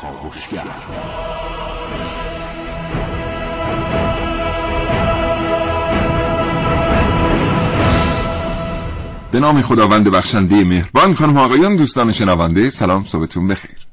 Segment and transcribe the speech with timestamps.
[0.00, 0.62] کاوشگر
[9.32, 13.86] به نام خداوند بخشنده مهربان خانم آقایان دوستان شنونده سلام صبحتون بخیر.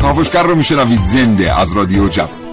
[0.00, 2.49] کاوشگر رو میشنوید زنده از رادیو جوان.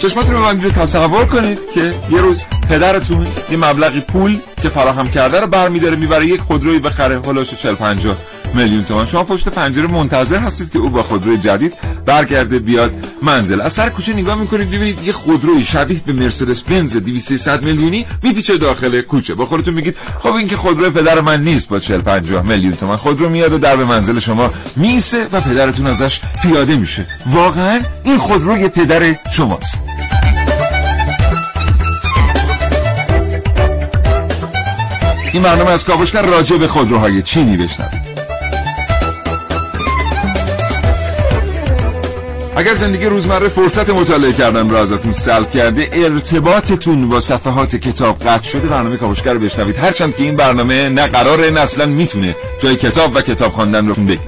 [0.00, 5.40] چشماتون رو ببندید تصور کنید که یه روز پدرتون یه مبلغی پول که فراهم کرده
[5.40, 8.16] رو برمیداره می‌بره یک خودروی بخره هلوش 40 50
[8.54, 9.06] میلیون تومان.
[9.06, 11.74] شما پشت پنجره منتظر هستید که او با خودروی جدید
[12.06, 12.92] برگرده بیاد
[13.22, 13.60] منزل.
[13.60, 18.56] از سر کوچه نگاه می‌کنید ببینید یه خودروی شبیه به مرسدس بنز 200 میلیونی میپیچه
[18.56, 19.34] داخل کوچه.
[19.34, 22.96] با خودتون میگید خب این که خودروی پدر من نیست با 40 50 میلیون تومان.
[22.96, 27.06] خودرو میاد و در به منزل شما میسه و پدرتون ازش پیاده میشه.
[27.26, 29.82] واقعا این خودروی پدر شماست.
[35.32, 38.09] این برنامه از کاوشگر راجع به خودروهای چینی بشنوید.
[42.56, 48.48] اگر زندگی روزمره فرصت مطالعه کردن را ازتون سلب کرده ارتباطتون با صفحات کتاب قطع
[48.48, 49.76] شده برنامه کاوشگر رو بشنوید.
[49.76, 53.94] هرچند که این برنامه نه قراره نه اصلا می‌تونه جای کتاب و کتاب خواندن رو
[53.94, 54.20] بگیره.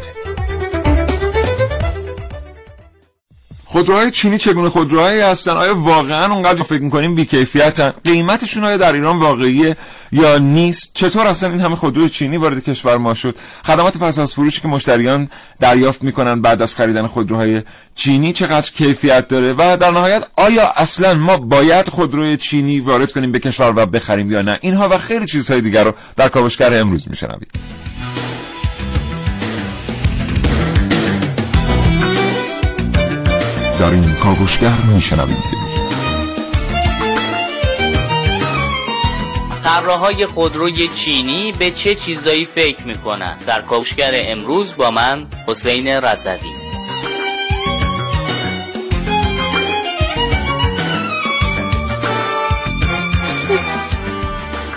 [3.83, 9.19] خودروهای چینی چگونه خودروهایی هستن؟ آیا واقعا اونقدر فکر می‌کنیم بیکیفیتن؟ قیمتشون آیا در ایران
[9.19, 9.77] واقعیه
[10.13, 14.35] یا نیست؟ چطور اصلا این همه خودروی چینی وارد کشور ما شد؟ خدمات پس از
[14.35, 15.29] فروشی که مشتریان
[15.61, 17.63] دریافت می‌کنن بعد از خریدن خودروهای
[17.95, 23.33] چینی چقدر کیفیت داره و در نهایت آیا اصلا ما باید خودروی چینی وارد کنیم
[23.33, 27.09] به کشور و بخریم یا نه؟ اینها و خیلی چیزهای دیگر رو در کاوشگر امروز
[27.09, 27.51] میشنوید.
[33.83, 35.37] در این کاوشگر میشنوید.
[39.65, 46.53] طراحهای خودروی چینی به چه چیزایی فکر می‌کنن در کاوشگر امروز با من حسین رضوی.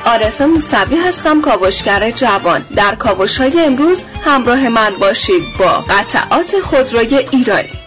[0.05, 2.65] عارف موسوی هستم کاوشگر جوان.
[2.75, 7.84] در کاوش های امروز همراه من باشید با قطعات خودروی ایرانی.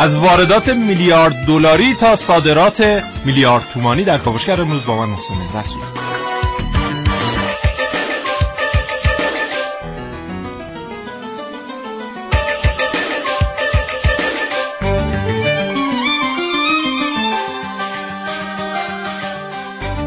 [0.00, 5.82] از واردات میلیارد دلاری تا صادرات میلیارد تومانی در کاوشگر امروز با من محسن رسول.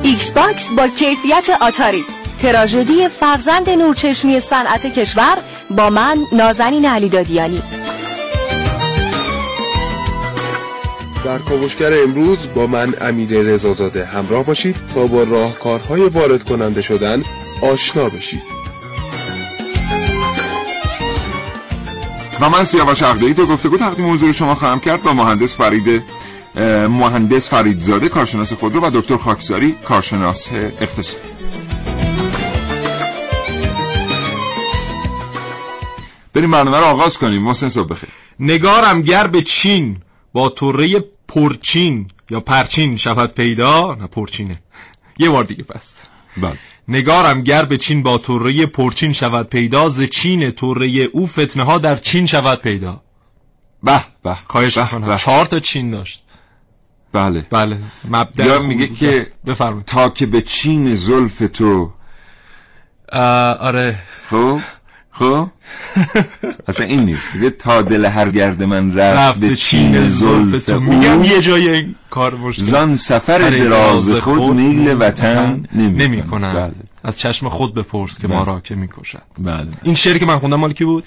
[0.03, 2.05] Xbox با کیفیت آتاری.
[2.41, 5.37] تراژدی فرزند نورچشمی صنعت کشور
[5.69, 7.80] با من نازنین علیدادیانی.
[11.25, 17.23] در کاوشگر امروز با من امیر رضازاده همراه باشید تا با راهکارهای وارد کننده شدن
[17.61, 18.43] آشنا بشید.
[22.41, 26.03] و من سیاوش عقدایی تو گفتگو تقدیم حضور شما خواهم کرد با مهندس فرید
[26.89, 31.29] مهندس فریدزاده کارشناس خودرو و دکتر خاکساری کارشناس اقتصادی
[36.33, 37.41] بریم برنامه رو آغاز کنیم.
[37.41, 38.09] محسن صبح بخیر.
[38.39, 39.97] نگارم گر به چین.
[40.33, 44.59] با طره پرچین یا پرچین شود پیدا؟ نه پرچینه.
[45.17, 46.01] یه بار دیگه پس
[46.37, 46.57] بله.
[46.87, 51.77] نگارم گر به چین با طره پرچین شود پیدا ز چین طره او فتنه ها
[51.77, 53.01] در چین شود پیدا.
[53.83, 55.17] به به خواهش می‌کنم.
[55.17, 56.23] چهار تا چین داشت.
[57.13, 57.45] بله.
[57.49, 57.77] بله.
[58.09, 58.87] مبدأ یا میگه.
[58.87, 59.85] که بفرمایید.
[59.85, 61.91] تا که به چین زلف تو
[63.59, 63.99] آره.
[64.29, 64.59] خب؟
[65.21, 65.49] خب؟
[66.67, 67.27] اصلا این نیست.
[67.33, 70.79] میگه تا دل هر گرد من رفت رفت به چین زلف تو.
[70.79, 76.71] میگم یه جای کار مشکل زان سفر دراز خود میل وطن نمی, کنن بله.
[77.03, 78.37] از چشم خود بپرس که بله.
[78.37, 79.67] ما را که می‌کشن بله.
[79.83, 81.03] این شعری که من خوندم مال کی بود؟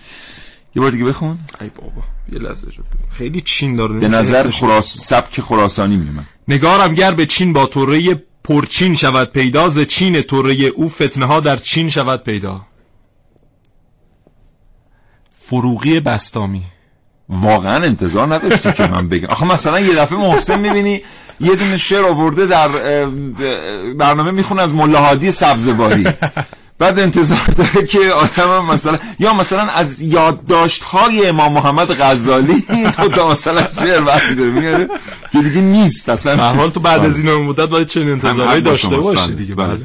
[0.76, 1.38] یه بار دیگه بخون.
[1.60, 2.02] ای بابا
[2.32, 7.26] یه لحظه شده خیلی چین داره به نظر خراس سبک خراسانی میومد نگارم گر به
[7.26, 12.24] چین با طره پرچین شود پیدا ز چین طره او فتنه ها در چین شود
[12.24, 12.66] پیدا.
[15.46, 16.62] فروغی بستامی.
[17.28, 19.28] واقعا انتظار نداشتی که من بگم.
[19.28, 21.02] آخه مثلا یه دفعه محسن می‌بینی
[21.40, 22.68] یه دونه شعر آورده در
[23.98, 26.06] برنامه می‌خونه از ملاحادی سبزواری.
[26.78, 32.64] بعد انتظار داره که آدم مثلا یا مثلا از یادداشت های امام محمد غزالی
[32.96, 34.88] تو تا مثلا شعر وقتی داره میاره
[35.32, 36.54] که دیگه نیست اصلا.
[36.54, 37.08] حال تو بعد بله.
[37.08, 38.88] از این مدت باید چنین انتظاری داشته.
[38.96, 39.54] باشی بله، دیگه.
[39.54, 39.78] بله.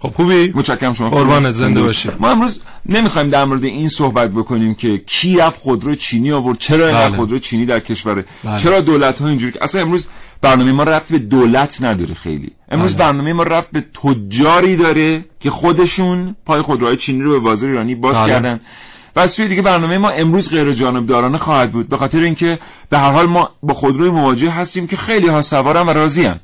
[0.00, 1.10] خب خوبی؟ متشکرم شما.
[1.10, 2.12] قربانت زنده باشید.
[2.20, 6.58] ما امروز نمی‌خوایم در مورد این صحبت بکنیم که کی رفت خودرو چینی آورد.
[6.58, 7.16] چرا اینقدر بله.
[7.16, 8.58] خودرو چینی در کشوره بله.
[8.58, 10.08] چرا دولت ها اینجوری؟ اصلا امروز
[10.40, 12.50] برنامه ما رفت به دولت نداره خیلی.
[12.70, 13.06] امروز بله.
[13.06, 17.94] برنامه ما رفت به تجاری داره که خودشون پای خودروهای چینی رو به بازار ایرانی
[17.94, 18.26] باز بله.
[18.32, 18.60] کردن.
[19.16, 21.88] و از سوی دیگه برنامه ما امروز غیر جانبدارانه خواهد بود.
[21.88, 22.58] به خاطر اینکه
[22.90, 26.40] به هر حال ما با خودروی مواجه هستیم که خیلی ها سوارن و مهم.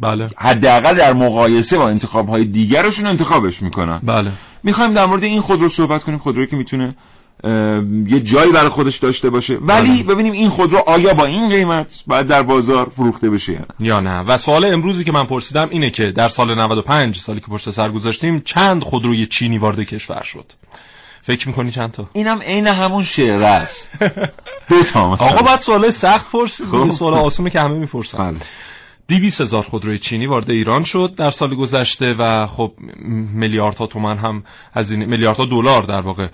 [0.00, 0.30] بله.
[0.36, 4.00] حداقل در مقایسه با انتخاب های دیگرشون انتخابش می‌کنن.
[4.02, 4.30] بله.
[4.62, 6.94] می‌خوایم در مورد این خودرو صحبت کنیم خودرویی که می‌تونه
[8.06, 9.56] یه جایی برای خودش داشته باشه.
[9.56, 13.86] ولی ببینیم این خودرو آیا با این قیمت باید در بازار فروخته بشه یا نه؟
[13.86, 14.20] یا نه.
[14.20, 17.90] و سوال امروزی که من پرسیدم اینه که در سال 95 سالی که پشت سر
[17.90, 20.44] گذاشتیم چند خودروی چینی وارد کشور شد؟
[21.22, 23.90] فکر می‌کنی چند تا؟ اینم عین همون شعر است.
[24.70, 25.00] دو تا.
[25.00, 26.90] آقا باید سوال سخت پرسید خب.
[26.90, 28.18] سوال آسونه که همه می‌پرسن.
[28.18, 28.36] بله.
[29.10, 32.72] دیویس هزار خودروی چینی وارد ایران شد در سال گذشته و خب
[33.34, 34.42] میلیاردها تومن هم
[34.74, 36.28] هزینه میلیاردها دلار در واقع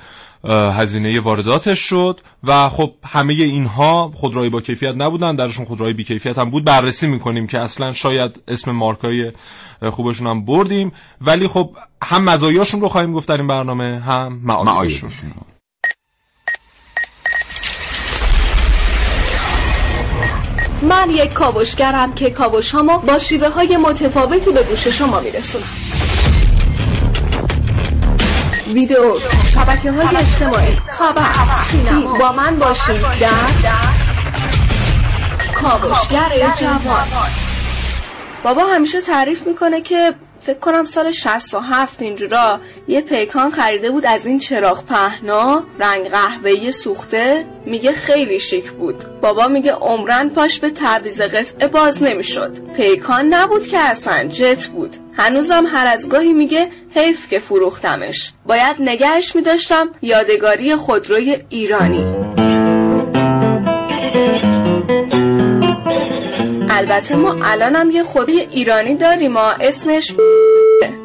[0.48, 6.38] هزینه وارداتش شد و خب همه اینها خودروهای با کیفیت نبودن درشون خودروهای بی کیفیت
[6.38, 6.64] هم بود.
[6.64, 9.32] بررسی می‌کنیم که اصلا شاید اسم مارکای
[9.90, 10.92] خوبشون هم بردیم.
[11.20, 15.10] ولی خب هم مزایاشون رو خواهیم گفت در این برنامه هم معایبشون
[20.82, 25.64] من یک کاوشگرم که کاوش هامو با شیوه های متفاوتی به گوش شما میرسونم.
[28.74, 29.14] ویدیو
[29.54, 31.22] شبکه های اجتماعی خبر
[31.70, 32.18] سینما.
[32.18, 33.30] با من باشید در
[35.54, 36.30] کاوشگر
[36.60, 37.06] جوان.
[38.44, 40.14] بابا همیشه تعریف می‌کنه که
[40.46, 46.72] فکر کنم سال 67 اینجورا یه پیکان خریده بود از این چراغ پهنا رنگ قهوه‌ای
[46.72, 47.46] سوخته.
[47.64, 49.20] میگه خیلی شیک بود.
[49.20, 52.58] بابا میگه عمرن پاش به تعویض قطعه باز نمی‌شد.
[52.76, 54.96] پیکان نبود که اصلا جت بود.
[55.12, 58.32] هنوزم هر از گاهی میگه حیف که فروختمش.
[58.46, 62.06] باید نگهش میداشتم یادگاری خودروی ایرانی.
[66.76, 70.14] البته ما الانم یه خودروی ایرانی داریم ما اسمش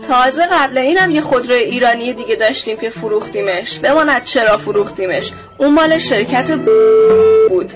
[0.08, 3.80] تازه قبل اینم یه خودروی ایرانی دیگه داشتیم که فروختیمش.
[3.80, 5.32] بماند چرا فروختیمش.
[5.58, 6.52] اون مال شرکت
[7.50, 7.72] بود.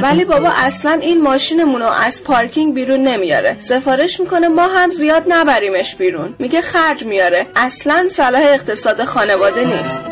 [0.00, 3.56] ولی بابا اصلا این ماشینمونو از پارکینگ بیرون نمیاره.
[3.58, 6.34] سفارش می‌کنه ما هم زیاد نبریمش بیرون.
[6.38, 7.46] میگه خرج میاره.
[7.56, 10.02] اصلا صلاح اقتصاد خانواده نیست.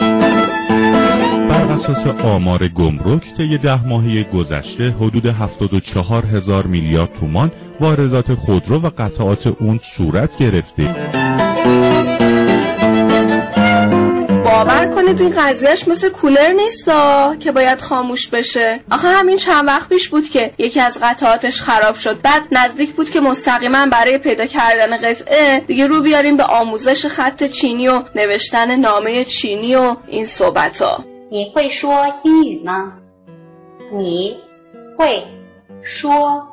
[1.78, 8.90] اساس آمار گمرک طی ده ماهه گذشته حدود 74 هزار میلیارد تومان واردات خودرو و
[8.98, 10.82] قطعات اون صورت گرفته.
[14.44, 18.80] باور کنید این قضیهش مثل کولر نیستا که باید خاموش بشه.
[18.90, 22.20] آخه همین چند وقت پیش بود که یکی از قطعاتش خراب شد.
[22.22, 27.44] بعد نزدیک بود که مستقیما برای پیدا کردن قطعه دیگه رو بیاریم به آموزش خط
[27.44, 32.93] چینی و نوشتن نامه چینی و این صحبت ها 你会说英语吗？
[33.97, 34.37] 你
[34.97, 35.23] 会
[35.83, 36.47] 说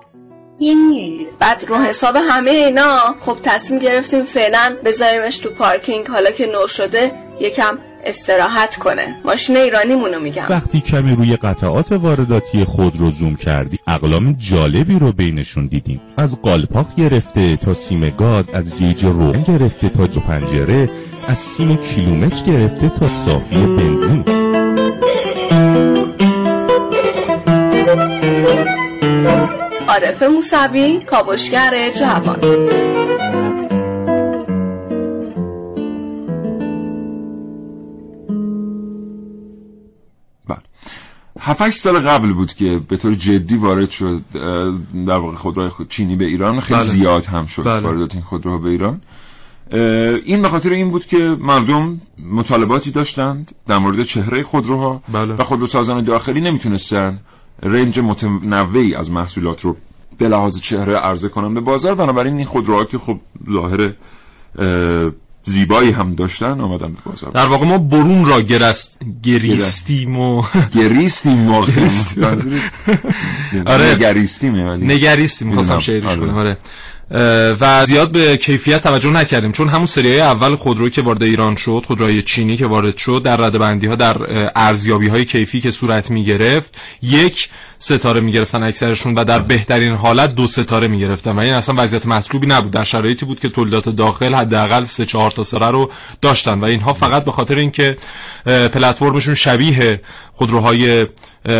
[0.58, 6.46] 英语 بعد رو حساب همه اینا خب تصمیم گرفتیم فعلا بذاریمش تو پارکینگ حالا که
[6.46, 13.10] نو شده یکم استراحت کنه ماشین ایرانیمونو میگم وقتی کمی روی قطعات وارداتی خود رو
[13.10, 19.04] زوم کردی اقلام جالبی رو بینشون دیدیم از قالپاق گرفته تا سیم گاز از گیج
[19.04, 20.90] روغن گرفته تا جو پنجره
[21.28, 24.43] از سیم کیلومتر گرفته تا صافی بنزین
[29.95, 32.39] عارف موسوی کاوشگر جوان
[40.47, 40.57] بله
[41.39, 44.21] 7 سال قبل بود که به طور جدی وارد شد
[45.07, 46.89] در واقع خودروی خود چینی به ایران خیلی بله.
[46.89, 47.79] زیاد هم شد بله.
[47.79, 49.01] واردات این خودروها به ایران
[50.25, 55.33] این به خاطر این بود که مردم مطالباتی داشتند در مورد چهره خودروها بله.
[55.33, 57.19] و خودروسازان داخلی نمی‌تونستن
[57.63, 59.77] رنج متنوعی از محصولات رو
[60.17, 61.95] به لحاظ چهره عرضه کنن به بازار.
[61.95, 63.19] بنابراین این خودروها که خب
[63.51, 63.93] ظاهر
[64.59, 65.12] اه،
[65.47, 67.31] زیبایی هم داشتن آمدن به بازار.
[67.31, 70.43] در واقع ما برون را گرست گریستیم و
[70.75, 71.59] گریستیم ما
[72.17, 72.62] منظور-
[73.65, 73.95] آره.
[73.95, 74.85] نگریستیمه ولی.
[74.85, 75.79] نگریستیم می‌دونم.
[75.79, 76.19] شعرش آره.
[76.19, 76.35] کنم.
[76.35, 76.57] آره.
[77.12, 79.51] و زیاد به کیفیت توجه نکردیم.
[79.51, 83.38] چون همون سریای اول خودرویی که وارد ایران شد خودروی چینی که وارد شد در
[83.38, 84.17] رده بندی ها در
[84.55, 90.36] ارزیابی های کیفی که صورت می گرفت یک ستاره می‌گرفتن اکثرشون و در بهترین حالت
[90.36, 92.72] دو ستاره می‌گرفتن و این اصلا وضعیت مطلوبی نبود.
[92.72, 95.91] در شرایطی بود که تولیدات داخل حداقل سه چهار تا سره رو
[96.22, 97.98] داشتن و اینها فقط به خاطر اینکه
[98.46, 100.01] پلتفرمشون شبیه
[100.34, 101.08] خودروهای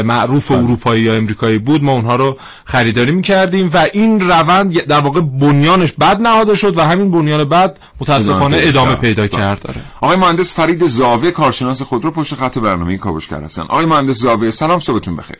[0.04, 0.60] معروف بله.
[0.60, 1.84] اروپایی یا امریکایی بود.
[1.84, 6.82] ما اونها رو خریداری می‌کردیم و این روند در واقع بنیانش بد نهاده شد و
[6.82, 9.42] همین بنیان بد متاسفانه ادامه پیدا پیدا کرد.
[9.42, 9.62] کرد.
[9.62, 13.62] داره آقای مهندس فرید زاوه کارشناس خودرو پشت خط برنامه کاوشگر هستن.
[13.62, 15.38] آقای مهندس زاوه سلام صبحتون بخیر.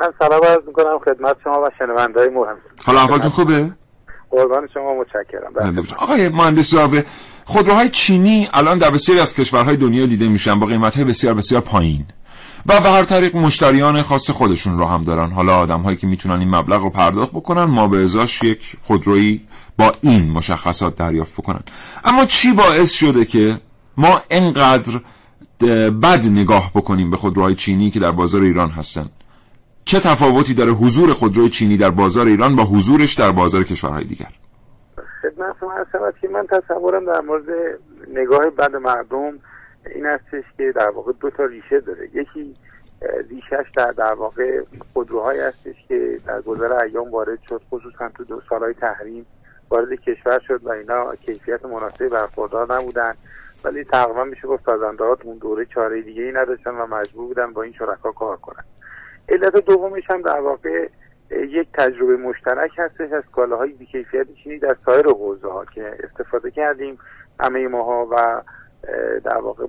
[0.00, 2.56] من سلام عرض می‌کنم خدمت شما و شنوندهای مهم.
[2.84, 3.70] حالا احوالتون خوبه؟
[4.30, 5.52] قربان شما متشکرم.
[5.54, 5.82] بله.
[5.98, 7.02] آقای مهندس زاوه
[7.44, 12.04] خودروهای چینی الان در بسیاری از کشورهای دنیا دیده میشن با قیمتهای بسیار بسیار پایین.
[12.66, 15.30] و به هر طریق مشتریان خاص خودشون رو هم دارن.
[15.30, 19.48] حالا آدم هایی که می‌تونن این مبلغ رو پرداخت بکنن ما به ازاش یک خودرویی
[19.78, 21.60] با این مشخصات دریافت بکنن.
[22.04, 23.60] اما چی باعث شده که
[23.96, 25.00] ما انقدر
[26.02, 29.08] بد نگاه بکنیم به خودروهای چینی که در بازار ایران هستن؟
[29.84, 34.28] چه تفاوتی داره حضور خودروی چینی در بازار ایران با حضورش در بازار کشورهای دیگر؟
[35.22, 37.44] خدمت شما عرض که من تصورم در مورد
[38.14, 39.38] نگاه بد مردم
[39.94, 42.08] این هستش که در واقع دو تا ریشه داره.
[42.14, 42.54] یکی
[43.30, 44.60] ریشهش در در واقع
[44.92, 49.26] خودروهایی هستش که در گذر ایام وارد شد خصوصا تو دو سالهای تحریم
[49.70, 53.14] وارد کشور شد و اینا کیفیت مناسبی برخوردار نبودن.
[53.64, 57.62] ولی تقریبا میشه گفت سازندهات اون دوره چاره دیگه ای نداشتن و مجبور بودن با
[57.62, 58.64] این شرکا کار کنن.
[59.30, 60.88] علت دومش هم در واقع
[61.30, 66.98] یک تجربه مشترک هستش از کالاهای بیکیفیت چینی در سایر حوزه ها که استفاده کردیم.
[67.40, 68.42] همه ماها و
[69.24, 69.66] در واقع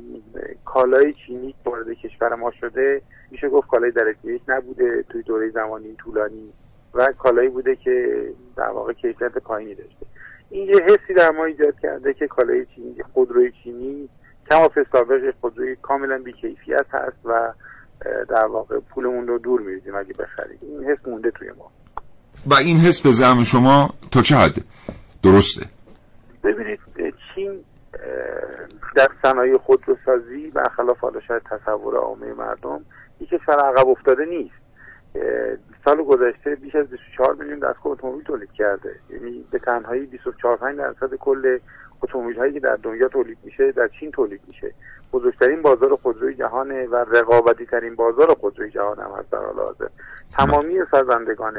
[0.66, 3.02] کالای چینی وارد کشور ما شده.
[3.32, 6.54] میشه گفت کالای درجه یک نبوده توی دوره زمانی طولانی
[6.94, 8.26] و کالایی بوده که
[8.56, 10.06] در واقع کیفیت پایینی داشته.
[10.50, 14.10] این یه حسی در ما ایجاد کرده که کالای چینی خودروی چینی
[14.50, 17.54] کما سابق خودروی کاملا بیکیفیت هست و
[18.30, 20.58] در واقع پولمون رو دور میریزیم اگه بخریم.
[20.62, 21.72] این حس مونده توی ما.
[22.46, 24.56] و این حس به زعم شما تا چه حد
[25.24, 25.66] درسته؟
[26.44, 26.80] ببینید
[27.36, 27.64] چین
[28.96, 32.86] در صنایع خودروسازی برخلاف حالا شاید تصور عامه مردم
[33.20, 34.62] یک کشور عقب افتاده نیست.
[35.86, 38.96] سال گذشته بیش از 24 میلیون دستگاه اتومبیل تولید کرده.
[39.10, 41.60] یعنی به تنهایی 24 5 درصد کل
[42.04, 44.74] اتومبیل هایی که در دنیا تولید میشه در چین تولید میشه.
[45.14, 49.88] بزرگترین بازار خودروی جهانه و رقابتی ترین بازار خودروی جهان هم هست در حال حاضر.
[50.38, 51.56] تمامی سازندگان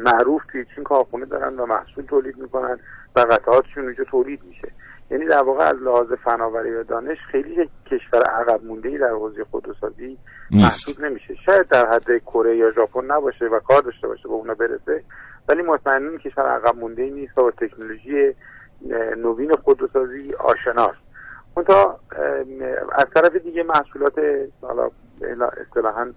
[0.00, 2.78] معروف توی چین کارخونه دارن و محصول تولید می‌کنن
[3.16, 4.72] و قطعاتشون اونجا تولید میشه.
[5.10, 9.44] یعنی در واقع از لحاظ فناوری و دانش خیلی کشور عقب مونده ای در حوزه
[9.44, 10.18] خودروسازی.
[10.50, 11.34] محسوب نمیشه.
[11.46, 15.02] شاید در حد کره یا ژاپن نباشه و کار داشته باشه به اونا برسه
[15.48, 18.34] ولی مطمئنا کشور عقب مونده ای نیست و با تکنولوژی
[19.16, 21.09] نوین خودروسازی آشناست.
[21.56, 21.64] اه،
[22.92, 24.20] از طرف دیگه محصولات
[24.62, 24.90] حالا
[25.66, 26.10] اصطلاحا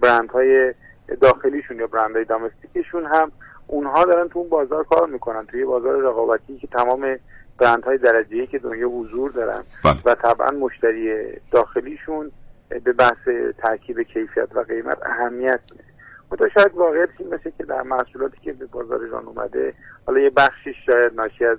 [0.00, 0.74] برندهای
[1.20, 3.32] داخلیشون یا برندهای دامستیکشون هم
[3.66, 7.18] اونها دارن تو اون بازار کار می‌کنن توی بازار رقابتی که تمام
[7.58, 9.96] برندهای درجه که دنیا حضور دارن بله.
[10.04, 11.14] و طبعا مشتری
[11.50, 12.30] داخلیشون
[12.68, 13.28] به بحث
[13.58, 15.84] ترکیب کیفیت و قیمت اهمیت میده
[16.30, 19.74] منتها شاید واقعیت این باشه که در محصولاتی که به بازار ایران اومده
[20.06, 21.58] حالا یه بخشیش شاید ناشی از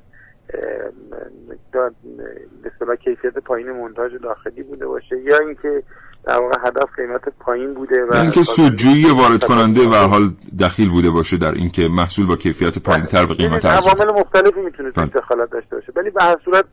[1.71, 5.83] به اصطلاح کیفیت پایین منتاج داخلی بوده باشه یا اینکه
[6.25, 11.09] در واقع هدف قیمت پایین بوده و اینکه سودجویی وارد کننده و حال دخیل بوده
[11.09, 15.05] باشه در اینکه محصول با کیفیت پایین تر به قیمت ارزون عوامل مختلفی می‌تونه بله.
[15.05, 16.65] دخالت داشته باشه ولی به هر صورت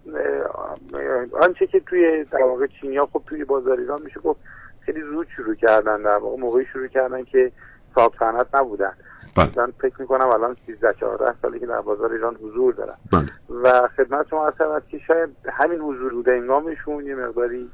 [1.43, 4.41] آنچه که توی در واقع چینیا خب توی بازار ایران میشه گفت
[4.81, 7.53] خیلی زود شروع کردن در واقع موقعی شروع کردن که
[7.95, 9.12] صاحب صنعت نبودن بله.
[9.37, 13.29] من فکر می‌کنم الان 13 14 سالی که در بازار ایران حضور دارن بله.
[13.63, 17.71] و خدمت شما عرض که شاید همین حضور بوده انگامشون یه مقداری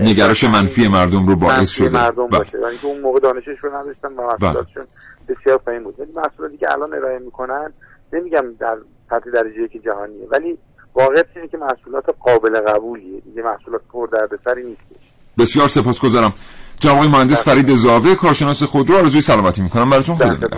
[0.00, 1.88] نگرش منفی مردم رو باعث شده.
[1.88, 2.38] مردم بله.
[2.38, 2.60] باشه.
[2.60, 4.86] یعنی که اون موقع دانشش رو نداشتن و محصولاتشون
[5.28, 6.00] بسیار پایین بود.
[6.00, 7.72] ولی محصولاتی که الان ارائه می‌کنن
[8.12, 8.76] نمیگم در
[9.10, 10.58] سطح درجه که جهانیه ولی
[10.94, 13.20] واقعیت اینه که محصولات قابل قبولیه.
[13.20, 15.06] دیگه محصولات پر دردسری نیستش.
[15.38, 16.32] بسیار سپاسگزارم.
[16.80, 19.90] جناب آقای مهندس فرید زاوه کارشناس خودرو آرزوی سلامتی می‌کنم.
[19.90, 20.48] براتون در خدا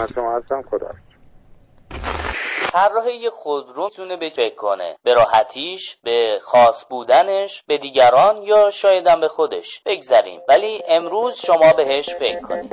[2.74, 8.70] نگهدار یه خودرو می‌تونه به فکر کنه؟ به راحتیش به خاص بودنش به دیگران یا
[8.70, 10.40] شایدم به خودش؟ بگذریم.
[10.48, 12.72] ولی امروز شما بهش فکر کنید.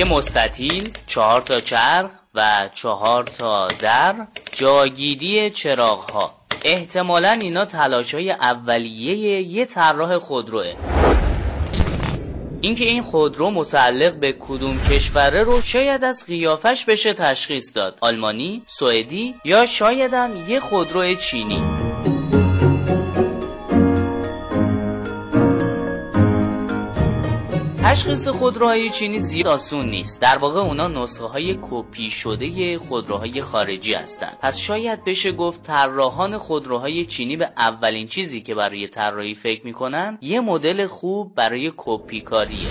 [0.00, 4.14] یه مستطیل چهار تا چرخ و چهار تا در
[4.52, 10.74] جاگیری چراغ ها احتمالا اینا تلاش های اولیه یه طراح خودروه.
[12.60, 17.98] اینکه این خودرو متعلق به کدوم کشوره رو شاید از قیافش بشه تشخیص داد.
[18.00, 21.79] آلمانی، سوئدی یا شاید هم یه خودرو چینی.
[27.90, 30.20] تشخیص خودروهای چینی زیاد آسون نیست.
[30.20, 36.38] در واقع اونا نسخه های کپی شده خودروهای خارجی هستند پس شاید بشه گفت طراحان
[36.38, 42.20] خودروهای چینی به اولین چیزی که برای طراحی فکر می‌کنن یه مدل خوب برای کپی
[42.20, 42.68] کاریه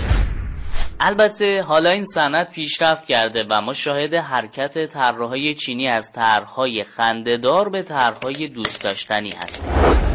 [1.00, 7.68] البته حالا این صنعت پیشرفت کرده و ما شاهد حرکت طراحهای چینی از طرحهای خندهدار
[7.68, 10.09] به طرحهای دوست داشتنی هستیم.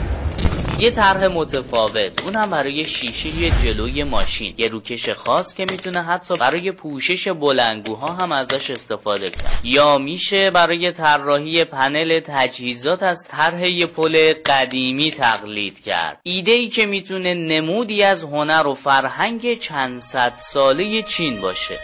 [0.80, 2.22] یه طرح متفاوت.
[2.22, 3.30] اون برای شیشه
[3.64, 4.54] جلوی ماشین.
[4.58, 10.52] یه روکش خاص که می‌تونه حتی برای پوشش بلنگوها هم ازش استفاده کرد یا میشه
[10.52, 16.20] برای طراحی پنل تجهیزات از طرح یه پل قدیمی تقلید کرد.
[16.24, 21.80] ایده ای که می‌تونه نمودی از هنر و فرهنگ چند صد ساله چین باشه.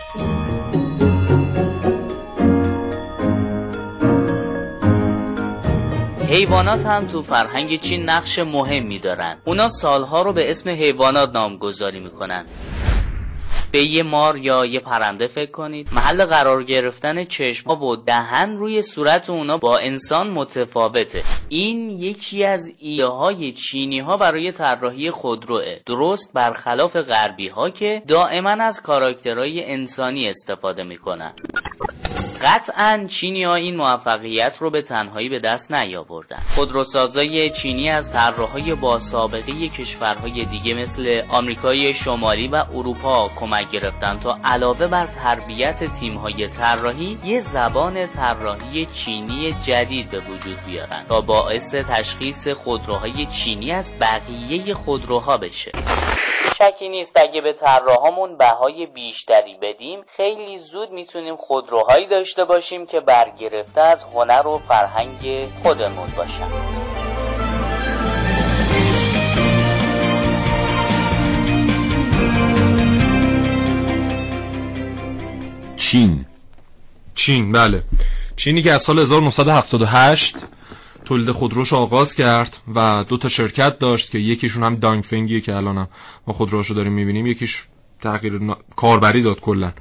[6.31, 9.37] حیوانات هم تو فرهنگ چین نقش مهمی دارن.
[9.45, 12.45] اونا سالها رو به اسم حیوانات نامگذاری می‌کنن.
[13.71, 15.87] به یه مار یا یه پرنده فکر کنید.
[15.91, 21.23] محل قرار گرفتن چشم و دهن روی صورت اونا با انسان متفاوته.
[21.49, 25.75] این یکی از ایده های چینی ها برای طراحی خودروه.
[25.85, 31.33] درست برخلاف غربی ها که دائما از کاراکترهای انسانی استفاده می‌کنن.
[32.43, 36.41] قطعا چینی ها این موفقیت رو به تنهایی به دست نیاوردن.
[36.55, 44.19] خودروسازای چینی از طراحهای با سابقه کشورهای دیگه مثل آمریکای شمالی و اروپا کمک گرفتن
[44.19, 51.21] تا علاوه بر تربیت تیمهای طراحی یه زبان طراحی چینی جدید به وجود بیارن تا
[51.21, 55.71] باعث تشخیص خودروهای چینی از بقیه خودروها بشه.
[56.61, 62.99] شکی نیست اگه به طراحامون بهای بیشتری بدیم خیلی زود می‌تونیم خودروهایی داشته باشیم که
[62.99, 66.51] برگرفته از هنر و فرهنگ خودمون باشن.
[75.77, 76.25] چین.
[77.15, 77.83] چین بله.
[78.37, 80.35] چینی که از سال 1978
[81.05, 85.77] تولید خودروش آغاز کرد و دو تا شرکت داشت که یکیشون هم دانگفنگیه که الان
[85.77, 85.87] هم
[86.27, 87.63] ما خودروشو داریم می‌بینیم یکیش
[88.01, 88.39] تغییر
[88.75, 89.71] کاربری داد کلا.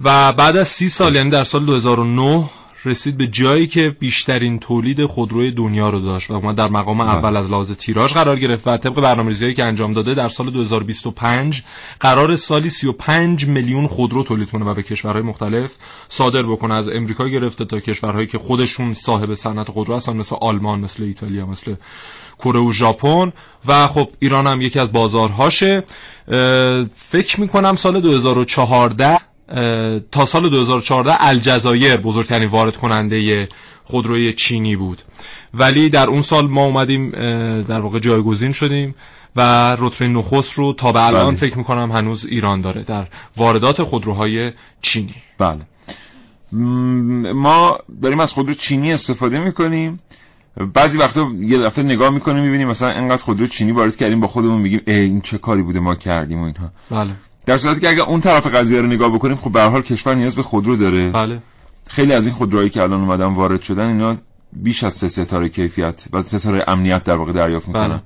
[0.00, 2.44] و بعد از سی سال یعنی در سال 2009
[2.84, 7.10] رسید به جایی که بیشترین تولید خودروی دنیا رو داشت و اومد در مقام بله.
[7.10, 11.62] اول از لحاظ تیراژ قرار گرفت و طبق برنامه‌ریزی که انجام داده در سال 2025
[12.00, 15.74] قرار سالی 35 میلیون خودرو تولید کنه و به کشورهای مختلف
[16.08, 16.74] صادر بکنه.
[16.74, 21.46] از امریکا گرفته تا کشورهایی که خودشون صاحب صنعت خودرو هستن مثل آلمان مثل ایتالیا
[21.46, 21.74] مثل
[22.38, 23.32] کره و ژاپن.
[23.66, 25.84] و خب ایران هم یکی از بازارهاشه.
[26.94, 29.27] فکر می‌کنم سال 2014
[30.12, 33.48] تا سال 2014 الجزایر بزرگترین وارد کننده
[33.84, 35.02] خودروی چینی بود.
[35.54, 37.10] ولی در اون سال ما اومدیم
[37.60, 38.94] در واقع جایگزین شدیم
[39.36, 41.36] و رتبه نخست رو تا به الان بله.
[41.36, 43.06] فکر می‌کنم هنوز ایران داره در
[43.36, 45.14] واردات خودروهای چینی.
[45.38, 45.60] بله.
[47.32, 50.00] ما داریم از خودرو چینی استفاده می‌کنیم.
[50.74, 54.60] بعضی وقتا یه دفعه نگاه می‌کنیم می‌بینیم مثلا انقدر خودرو چینی وارد کردیم با خودمون
[54.60, 56.70] میگیم این چه کاری بوده ما کردیم و اینها.
[56.90, 57.10] بله.
[57.48, 60.36] در صورتی که اگر اون طرف قضیه رو نگاه بکنیم خب به حال کشور نیاز
[60.36, 61.10] به خودرو داره.
[61.10, 61.42] بله.
[61.88, 64.16] خیلی از این خودروهایی که الان اومدن وارد شدن اینا
[64.52, 67.88] بیش از سه ستاره کیفیت و سه ستاره امنیت در واقع دریافت می‌کنن.
[67.88, 68.00] بله.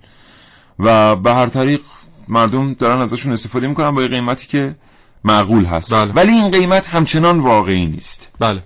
[0.79, 1.81] و به هر طریق
[2.29, 4.75] مردم دارن ازشون استفاده می‌کنن با قیمتی که
[5.25, 5.95] معقول هست.
[5.95, 6.13] بله.
[6.13, 8.31] ولی این قیمت همچنان واقعی نیست.
[8.39, 8.63] بله.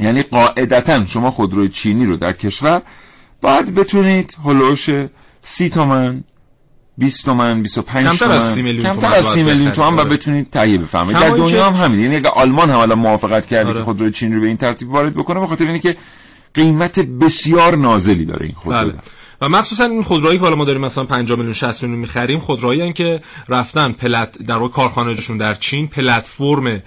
[0.00, 2.82] یعنی قاعدتا شما خودروی چینی رو در کشور
[3.40, 4.90] باید بتونید هلوش
[5.42, 6.24] سی تومن
[6.98, 10.50] 20 تومن 25 تومن کمتر از 30 میلیون کمتر از 30 میلیون تومن و بتونید
[10.50, 11.20] تهیه بفرمایید.
[11.20, 13.78] در دنیا هم همین یعنی اگه آلمان هم الان موافقت کرده آره.
[13.78, 15.96] که خودروی چین رو به این ترتیب وارد بکنه به خاطر اینه که
[16.54, 18.90] قیمت بسیار نازلی داره این خودرو.
[18.90, 18.98] بله.
[19.40, 22.92] و مخصوصا این خودروهایی که حالا ما داریم مثلا 50 میلیون 60 میلیون می‌خریم خودروهایی
[22.92, 26.82] که رفتن پلت در واقع کارخانه‌شون در چین پلتفرم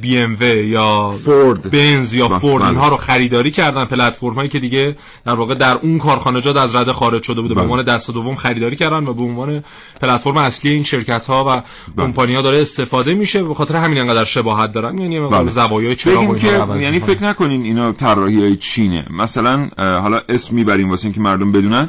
[0.00, 2.70] بی ام و یا فورد بنز یا فورد بله.
[2.70, 6.92] اینها رو خریداری کردن پلتفرم هایی که دیگه در واقع در اون کارخانجات از رده
[6.92, 7.70] خارج شده بوده به بله.
[7.70, 9.64] عنوان دست دوم خریداری کردن و به عنوان
[10.00, 11.62] پلتفرم اصلی این شرکت ها و بله.
[12.06, 15.50] کمپانی ها داره استفاده میشه به خاطر همین انقدر شباهت دارن یعنی بله.
[15.50, 21.04] زوایای چراغ که یعنی فکر نکنین اینا طراحی های چینه مثلا حالا اسم می‌بریم واسه
[21.04, 21.88] اینکه مردم بدونن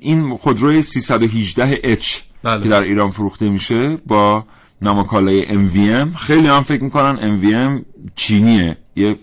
[0.00, 2.06] این خودروی 318 H
[2.42, 2.62] بله.
[2.62, 4.44] که در ایران فروخته میشه با
[4.82, 7.84] نماکالای MVM خیلی هم فکر می‌کنن MVM
[8.16, 8.76] چینیه.
[8.96, 9.16] یه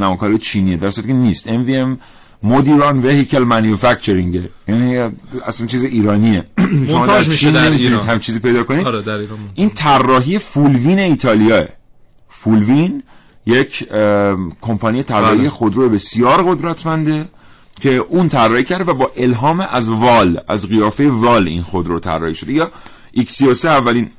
[0.00, 0.76] نماکالای چینیه.
[0.76, 1.48] در که نیست.
[1.48, 1.98] MVM
[2.42, 4.96] مدیران وهیکل مانیفکچرینگه یعنی
[5.46, 6.44] اصلا چیز ایرانیه.
[6.88, 8.06] شما میشه چین در ایران.
[8.06, 8.86] هم چیزی پیدا کنید.
[8.86, 11.64] آره در ایران این طراحی فولوین ایتالیاه.
[12.28, 13.02] فولوین
[13.46, 13.88] یک
[14.60, 15.50] کمپانی طراحی بله.
[15.50, 17.28] خودرو بسیار قدرتمنده
[17.80, 22.34] که اون طراحی کرده و با الهام از وال از قیافه وال این خودرو طراحی
[22.34, 22.52] شده.
[22.52, 22.70] یا
[23.16, 24.10] XC3 اولین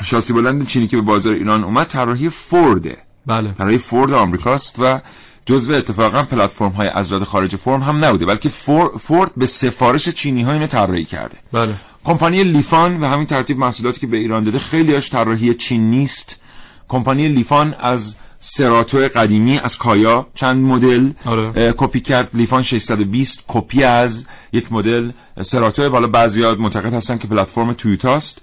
[0.00, 3.52] شاسی بلند چینی که به بازار ایران اومد طراحی فورده بله.
[3.52, 5.00] طراحی فورد آمریکاست و
[5.46, 10.42] جزو اتفاقا پلتفرم های از خارج فرم هم نبوده بلکه فور- فورد به سفارش چینی
[10.42, 11.36] ها اینو طراحی کرده.
[11.52, 11.74] بله.
[12.04, 16.42] کمپانی لیفان و همین ترتیب محصولاتی که به ایران داده خیلی هاش طراحی چین نیست.
[16.88, 21.72] کمپانی لیفان از سراتو قدیمی از کایا چند مدل آره.
[21.76, 22.30] کپی کرد.
[22.34, 25.90] لیفان 620 کپی از یک مدل سراتو.
[25.90, 28.40] بالا بعضیا معتقد هستن که پلتفرم تویوتاست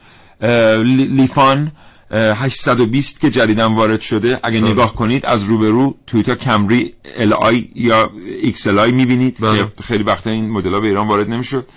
[0.83, 1.71] لیفان
[2.11, 4.39] اه، 820 که جدیداً وارد شده.
[4.43, 9.57] اگه نگاه کنید از روبرو تویوتا کمری LI یا XLI می‌بینید بله.
[9.57, 11.67] که خیلی وقتا این مدل ها به ایران وارد نمی‌شد.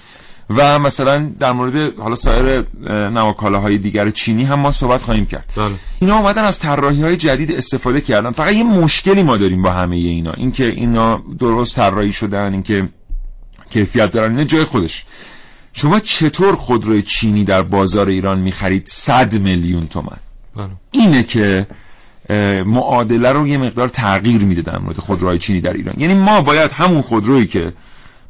[0.50, 5.52] و مثلا در مورد حالا سایر نواکالاهای دیگر چینی هم ما صحبت خواهیم کرد.
[5.56, 5.74] بله.
[6.00, 8.30] اینا اومدن از طراحی های جدید استفاده کردن.
[8.30, 10.32] فقط یه مشکلی ما داریم با همه اینا.
[10.32, 12.88] اینکه اینا درست طراحی شدن اینکه
[13.70, 15.04] کیفیت دارن اینا جای خودش.
[15.72, 20.16] شما چطور خودروی چینی در بازار ایران می‌خرید 100 میلیون تومن
[20.56, 20.68] بله.
[20.90, 21.66] اینه که
[22.66, 25.94] معادله رو یه مقدار تغییر میده در مورد خودروهای چینی در ایران.
[25.98, 27.72] یعنی ما باید همون خودرویی که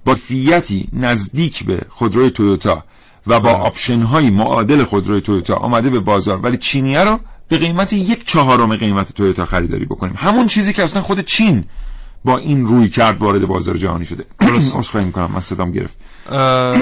[0.05, 2.85] با فیتی نزدیک به خودروی تویوتا
[3.27, 7.93] و با آپشن های معادل خودروی تویوتا آمده به بازار ولی چینیه رو به قیمت
[7.93, 10.15] یک چهارم قیمت تویوتا خریداری بکنیم.
[10.17, 11.65] همون چیزی که اصلا خود چین
[12.25, 14.25] با این رویکرد وارد بازار جهانی شده.
[14.79, 15.97] عذرخواهی می‌کنم من صدام گرفت.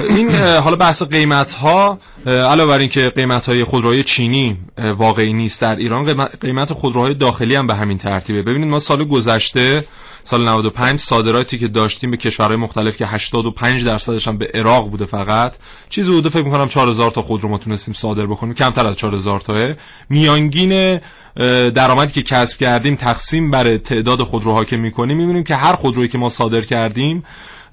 [0.09, 4.57] این حالا بحث قیمت ها علاوه بر اینکه قیمت های خودروهای چینی
[4.97, 8.41] واقعی نیست در ایران قیمت- قیمت خودروهای داخلی هم به همین ترتیبه.
[8.41, 9.85] ببینید ما سال گذشته
[10.23, 15.05] سال 95 صادراتی که داشتیم به کشورهای مختلف که 85 درصدش هم به عراق بوده
[15.05, 15.55] فقط
[15.89, 18.53] چیزی بوده فکر می‌کنم 4000 تا خودرو ما تونستیم صادر بکنیم.
[18.53, 19.73] کمتر از 4000 تاه
[20.09, 20.99] میانگین
[21.69, 25.17] درآمدی که کسب کردیم تقسیم بر تعداد خودروها که می‌کنیم.
[25.17, 27.23] می‌بینیم که هر خودرویی که ما صادر کردیم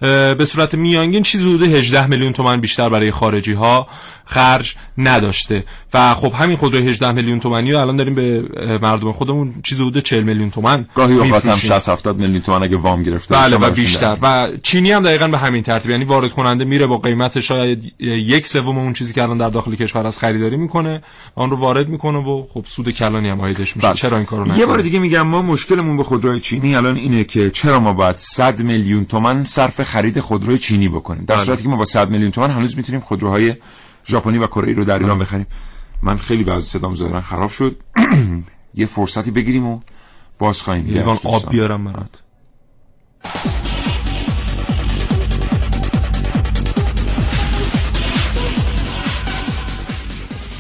[0.01, 3.87] به صورت میانگین چیزی حدود 18 میلیون تومن بیشتر برای خارجی ها
[4.25, 5.65] خرج نداشته.
[5.95, 8.43] و خب همین خودروی 18 میلیون تومانی رو الان داریم به
[8.83, 11.71] مردم خودمون چیزی حدود 40 میلیون تومن گاهی اوقات هم می‌فروشیم.
[11.71, 14.17] 60 70 میلیون تومان اگه وام گرفته بله و بیشتر.
[14.23, 15.91] و چینی هم دقیقا به همین ترتیب.
[15.91, 19.75] یعنی وارد کننده میره با قیمت شاید یک سوم اون چیزی که الان در داخل
[19.75, 21.03] کشور از خریداری می‌کنه.
[21.35, 23.89] آن رو وارد می‌کنه و خب سود کلانی هم عایدش میشه.
[23.89, 23.97] بله.
[23.97, 27.25] چرا این کارو یه نکنه؟ بار دیگه میگم ما مشکلمون به خودروی چینی الان اینه
[27.25, 31.25] که چرا ما باید 100 میلیون تومن صرف خرید خودروی چینی بکنیم.
[31.25, 31.45] در بله.
[31.45, 33.55] صورتی که ما با 100 میلیون تومن هنوز می‌تونیم خودروهای
[34.07, 35.47] ژاپنی و کره رو در ایران بخریم.
[36.03, 37.77] من خیلی وضع صدام ظاهرا خراب شد.
[38.75, 39.81] یه فرصتی بگیریم و
[40.39, 41.51] باز خواهیم یه لیوان آب.
[41.51, 42.09] بیارم برات.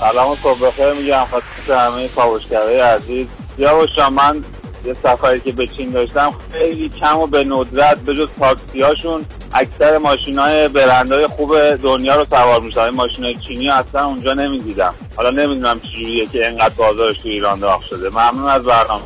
[0.00, 3.26] سلام و صبح بخیر میگم خدمت همه کاوشگرای عزیز.
[3.58, 4.44] یا باشم من
[4.84, 9.24] یه سفری که به چین داشتم خیلی کم و به ندرت به جز تاکسی هاشون
[9.52, 14.32] اکثر ماشین های برندهای خوب دنیا رو سوار میشن این ماشین های چینی اصلا اونجا
[14.32, 14.94] نمی‌دیدم.
[15.16, 18.10] حالا نمی‌دونم چجوریه که اینقدر بازارش تو ایران داغ شده.
[18.10, 19.02] ممنون از برنامه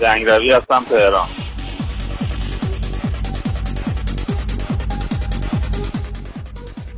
[0.00, 1.28] جنگ روی هستم تهران.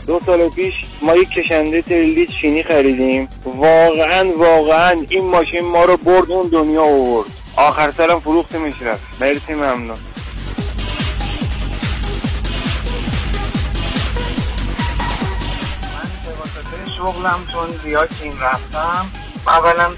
[0.07, 3.29] دو سال پیش ما یک کشنده تریلی چینی خریدیم.
[3.44, 9.22] واقعا واقعا این ماشین ما رو برد اون دنیا آورد آخر سرم فروختیمش رفت.
[9.22, 9.96] مرسی ممنون.
[16.96, 19.06] شغلم چون زیاد چین رفتم.
[19.46, 19.90] اولا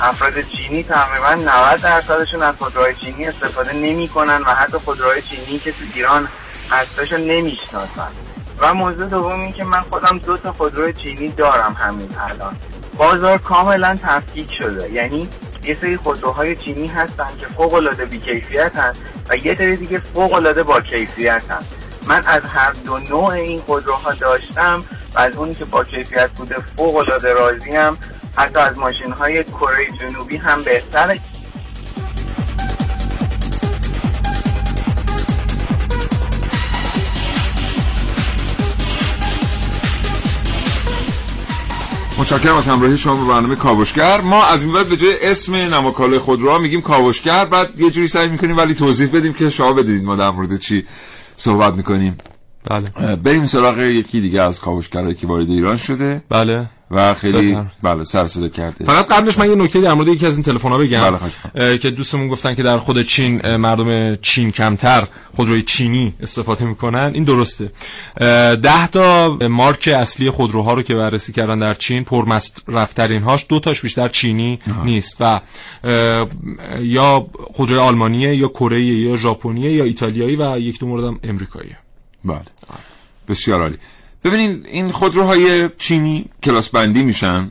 [0.00, 5.72] افراد چینی تقریبا 90 درصدشون از خودروهای چینی استفاده نمی‌کنن و حتی خودروهای چینی که
[5.72, 6.28] تو ایران
[6.70, 8.12] هستشو نمی‌شناسن.
[8.58, 12.56] و موضوع دوم این که من خودم دو تا خودروی چینی دارم همین الان.
[12.96, 14.92] بازار کاملا تفکیک شده.
[14.92, 15.28] یعنی
[15.64, 20.34] یه سری خودروهای چینی هستن که فوق العاده بیکیفیت هست و یه سری دیگه فوق
[20.34, 21.76] العاده با کیفیت هست.
[22.06, 26.56] من از هر دو نوع این خودروها داشتم و از اونی که با کیفیت بوده
[26.76, 27.98] فوق العاده راضیم.
[28.36, 31.20] حتی از ماشین های کره جنوبی هم بهتره.
[42.22, 44.20] متشکرم از همراهی شما به برنامه کاوشگر.
[44.20, 47.44] ما از این بعد به جای اسم نماکاله خودروها میگیم کاوشگر.
[47.44, 50.84] بعد یه جوری سعی می‌کنیم ولی توضیح بدیم که شما بدونید ما در مورد چی
[51.36, 52.18] صحبت می‌کنیم.
[52.70, 53.16] بله.
[53.16, 56.22] بریم سراغ یکی دیگه از کاوشگرایی که وارد ایران شده.
[56.28, 56.68] بله.
[56.92, 57.58] و خیلی.
[57.82, 60.78] بله سر صدا کرده فقط قبلش من یه نکته در مورد یکی از این تلفن‌ها
[60.78, 61.18] بگم.
[61.54, 67.10] بله، که دوستمون گفتن که در خود چین مردم چین کمتر خودروی چینی استفاده می‌کنن.
[67.14, 67.72] این درسته.
[68.62, 73.80] ده تا مارک اصلی خودروها رو که بررسی کردن در چین پرمصرفترین هاش دو تاش
[73.80, 75.40] بیشتر چینی نیست و
[76.80, 81.78] یا خودروی آلمانیه یا کره یا ژاپنیه یا ایتالیایی و یک دو موردم امریکاییه.
[82.24, 82.40] بله.
[83.28, 83.76] بسیار عالی.
[84.24, 87.50] ببینید این خودروهای چینی کلاس بندی میشن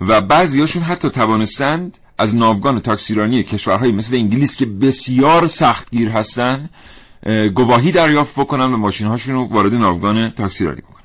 [0.00, 6.68] و بعضیاشون حتی توانستند از ناوگان تاکسیرانی کشورهای مثل انگلیس که بسیار سختگیر هستن
[7.22, 11.04] اه، گواهی دریافت بکنن و ماشین هاشون رو وارد ناوگان تاکسیرانی بکنن.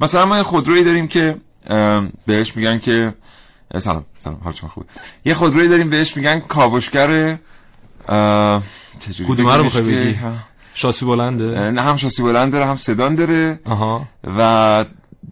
[0.00, 1.36] مثلا ما یه خودرویی داریم که
[2.26, 3.14] بهش میگن که
[3.78, 4.86] سلام سلام حال شما خوبه.
[5.24, 7.38] یه خودرویی داریم بهش میگن کاوشگر
[8.98, 10.18] چجوری کدومه رو بگی؟
[10.78, 13.60] شاسی بلنده؟ نه هم شاسی بلند داره هم سدان داره.
[13.64, 14.08] آها.
[14.38, 14.84] و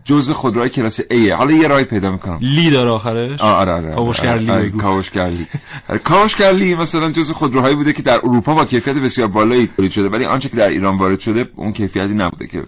[0.04, 2.38] جزء خودروهای کلاس ایه حالا یه رای پیدا می‌کنم.
[2.40, 4.78] لی داره آخرش؟ آره آره کاوشگر لی آره، بگو.
[4.78, 5.46] کاوشگر لی
[5.88, 9.90] آره، کاوشگر لی مثلا جزء خودروهایی بوده که در اروپا با کیفیت بسیار بالایی تولید
[9.90, 12.62] شده ولی آنچه که در ایران وارد شده اون کیفیتی نبوده که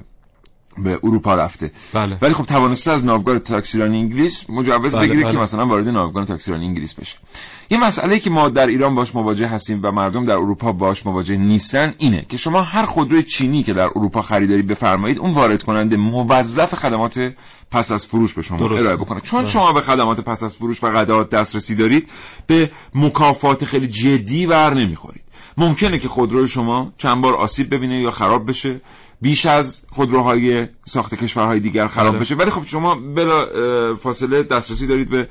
[0.78, 1.70] به اروپا رفته.
[1.92, 2.18] بله.
[2.22, 5.32] ولی خب توانسته از ناوگان تاکسیرانی انگلیس مجوز بله، بگیره بله.
[5.32, 7.18] که مثلا وارد ناوگان تاکسیرانی انگلیس بشه.
[7.70, 11.36] یه مسئله که ما در ایران باش مواجه هستیم و مردم در اروپا باش مواجه
[11.36, 15.96] نیستن اینه که شما هر خودروی چینی که در اروپا خریداری بفرمایید اون وارد کننده
[15.96, 17.32] موظف خدمات
[17.70, 18.80] پس از فروش به شما درسته.
[18.80, 19.50] ارائه بکنه چون بله.
[19.50, 22.08] شما به خدمات پس از فروش و قطعات دسترسی دارید
[22.46, 25.22] به مکافات خیلی جدی بر نمی‌خورید
[25.56, 28.80] ممکنه که خودروی شما چند بار آسیب ببینه یا خراب بشه
[29.20, 32.20] بیش از خودروهای ساخت کشورهای دیگر خراب بله.
[32.20, 33.46] بشه ولی خب شما بلا
[33.96, 35.28] فاصله دسترسی دارید به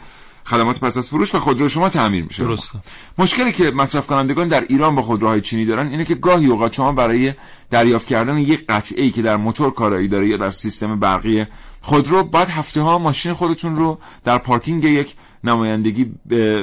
[0.47, 2.79] خدمات پس از فروش و خودرو شما تعمیر میشه درسته.
[3.17, 6.91] مشکلی که مصرف کنندگان در ایران با خودروهای چینی دارن اینه که گاهی اوقات شما
[6.91, 7.33] برای
[7.69, 11.45] دریافت کردن یک قطعه ای که در موتور کارایی داره یا در سیستم برقی
[11.81, 16.11] خودرو باید هفته ها ماشین خودتون رو در پارکینگ یک نمایندگی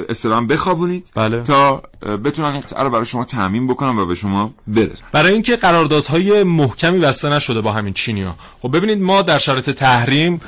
[0.09, 1.43] اصطلاح بخوابونید بله.
[1.43, 5.55] تا بتونن این قطعه رو برای شما تعمین بکنن و به شما برسن برای اینکه
[5.55, 10.41] قراردادهای محکمی بسته نشده با همین چینیا خب ببینید ما در شرایط تحریم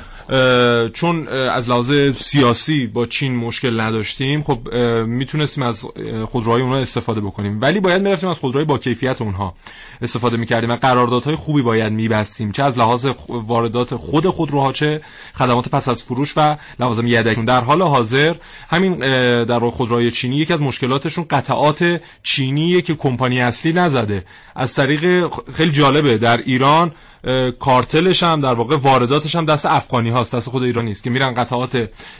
[0.94, 4.74] چون از لحاظ سیاسی با چین مشکل نداشتیم خب
[5.06, 5.84] می‌تونستیم از
[6.24, 7.60] خودروهای اونها استفاده بکنیم.
[7.60, 9.54] ولی باید می‌رفتیم از خودروهای با کیفیت اونها
[10.02, 15.00] استفاده می‌کردیم و قراردادهای خوبی باید میبستیم چه از لحاظ واردات خود خودروها چه
[15.34, 18.34] خدمات پس از فروش و لوازم یدک در حال حاضر
[18.68, 18.98] همین
[19.44, 24.24] در خودروهای چینی یکی از مشکلاتشون قطعات چینیه که کمپانی اصلی نزده.
[24.56, 26.92] از طریق خیلی جالبه در ایران
[27.58, 31.34] کارتلش هم در واقع وارداتش هم دست افغانی هاست دست خود ایران نیست که میرن
[31.34, 31.76] قطعات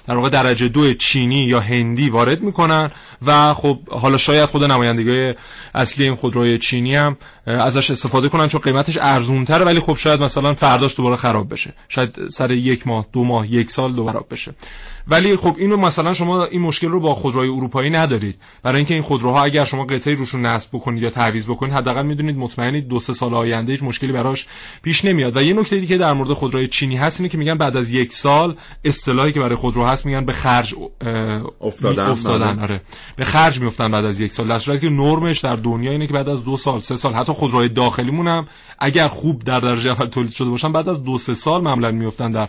[0.06, 2.90] در واقع درجه دو چینی یا هندی وارد می‌کنن
[3.26, 5.34] و خب حالا شاید خود نمایندگی
[5.74, 7.16] اصلی این خودروی چینی هم
[7.48, 11.72] ازش استفاده کنن چون قیمتش ارزون تره ولی خب شاید مثلا فرداش دوباره خراب بشه.
[11.88, 14.54] شاید سر یک ماه دو ماه یک سال دوباره خراب بشه.
[15.10, 18.36] ولی خب اینو مثلا شما این مشکل رو با خودروهای اروپایی ندارید.
[18.62, 22.36] برای اینکه این خودروها اگر شما قطعه روشون نصب بکنید یا تعویض بکنید حداقل می‌دونید
[22.36, 24.46] مطمئنید دو سه سال آینده هیچ مشکلی براش
[24.82, 25.36] پیش نمیاد.
[25.36, 27.90] و یه نکته دیگه که در مورد خودروهای چینی هست اینه که میگن بعد از
[27.90, 30.74] یک سال اصطلاحی که برای خودرو هست میگن به خرج
[31.60, 32.62] افتادن، افتادن بله.
[32.62, 32.80] آره.
[33.16, 34.48] به خرج میفتن بعد از یک سال.
[34.48, 37.34] در صورتی که نرمش در دنیا اینه که بعد از دو سال سه سال حتی
[37.38, 38.46] خودروهای داخلیمون هم
[38.78, 42.32] اگر خوب در درجه اول تولید شده باشن بعد از دو سه سال معمولا میفتن
[42.32, 42.48] در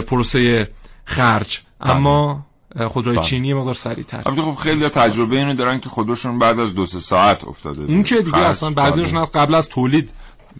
[0.00, 0.70] پروسه
[1.04, 1.60] خرج.
[1.80, 2.46] اما
[2.76, 3.26] اه، خودروی بله.
[3.26, 4.22] چینی مقدار سریعتر.
[4.26, 7.82] البته خب خیلی تجربه اینو دارن که خودروشون بعد از دو سه ساعت افتاده.
[7.82, 9.20] اون که دیگه اصلا بعضیشون داده.
[9.20, 10.10] از قبل از تولید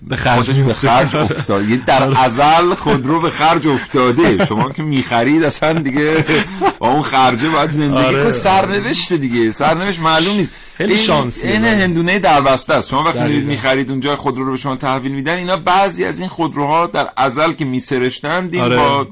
[0.02, 0.74] به خرج به.
[0.74, 6.24] خرج افتاد یه در ازل خودرو به خرج افتاده شما که می‌خرید اصلا دیگه
[6.78, 8.22] با اون خرجه باید زندگی آره.
[8.22, 11.64] کنید سرنوشته دیگه سرنوشت معلوم نیست خیلی این- شانسیه، این.
[11.64, 13.18] هندونه در بسته است شما وقتی.
[13.18, 17.08] میرید می‌خرید اونجا خودرو رو به شما تحویل میدن اینا بعضی از این خودروها در
[17.16, 18.76] ازل که میسرشتن دین آره.
[18.76, 19.06] با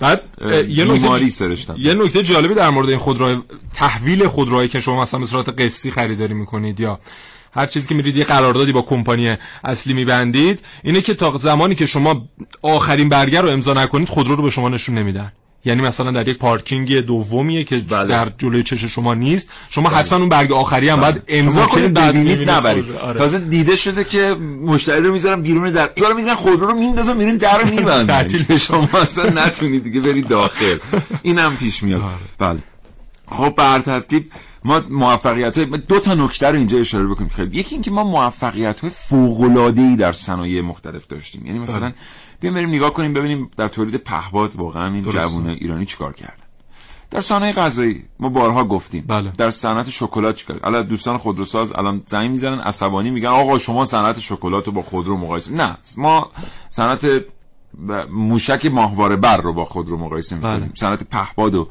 [0.00, 0.22] بعد
[0.68, 3.42] یه نکته سرشتن یه نکته جالبی در مورد این خودرو
[3.74, 6.98] تحویل خودروهایی که شما مثلا به صورت قسطی خریداری می‌کنید یا
[7.52, 10.60] هر چیزی که میرید یه قراردادی با کمپانی اصلی میبندید.
[10.82, 12.28] اینه که تا زمانی که شما
[12.62, 15.32] آخرین برگر رو امضا نکنید خودرو رو به شما نشون نمیدن.
[15.64, 18.08] یعنی مثلا در یک پارکینگ دومیه که بله.
[18.08, 22.16] در جلوی چش شما نیست شما حتما اون برگ آخری هم باید امضا کنید بعد
[22.50, 22.92] نبرید.
[22.92, 23.20] آره.
[23.20, 24.34] تازه دیده شده که
[24.64, 28.06] مشتری رو می‌ذارن بیرون در رو میگن خودرو رو میندازن میرین در رو میبندن.
[28.06, 30.78] تعطیل شما اصلا نتونید دیگه برید داخل.
[31.22, 32.02] اینم پیش میاد.
[32.38, 32.58] بله.
[33.30, 34.30] خب بر ترتیب
[34.64, 38.80] ما موفقیت های دو تا نکته رو اینجا اشاره بکنیم خیلی یکی اینکه ما موفقیت
[38.80, 41.92] های فوق العاده ای در صنایع مختلف داشتیم یعنی مثلا
[42.40, 45.04] بیایم بریم نگاه کنیم ببینیم در تولید پهپاد واقعا این.
[45.04, 46.48] جوانای ایرانی چیکار کردن
[47.10, 49.32] در صنایع غذایی ما بارها گفتیم بله.
[49.38, 54.20] در صنعت شکلات چیکار الان دوستان خودروساز الان زنگ می‌زنن عصبانی میگن آقا شما صنعت
[54.20, 56.30] شکلات رو با خودرو مقایسه نه ما
[56.68, 57.06] صنعت
[58.10, 60.70] موشک ماهواره بر رو با خود رو مقایسه می‌کنیم بله.
[60.74, 61.68] صنعت پهپاد و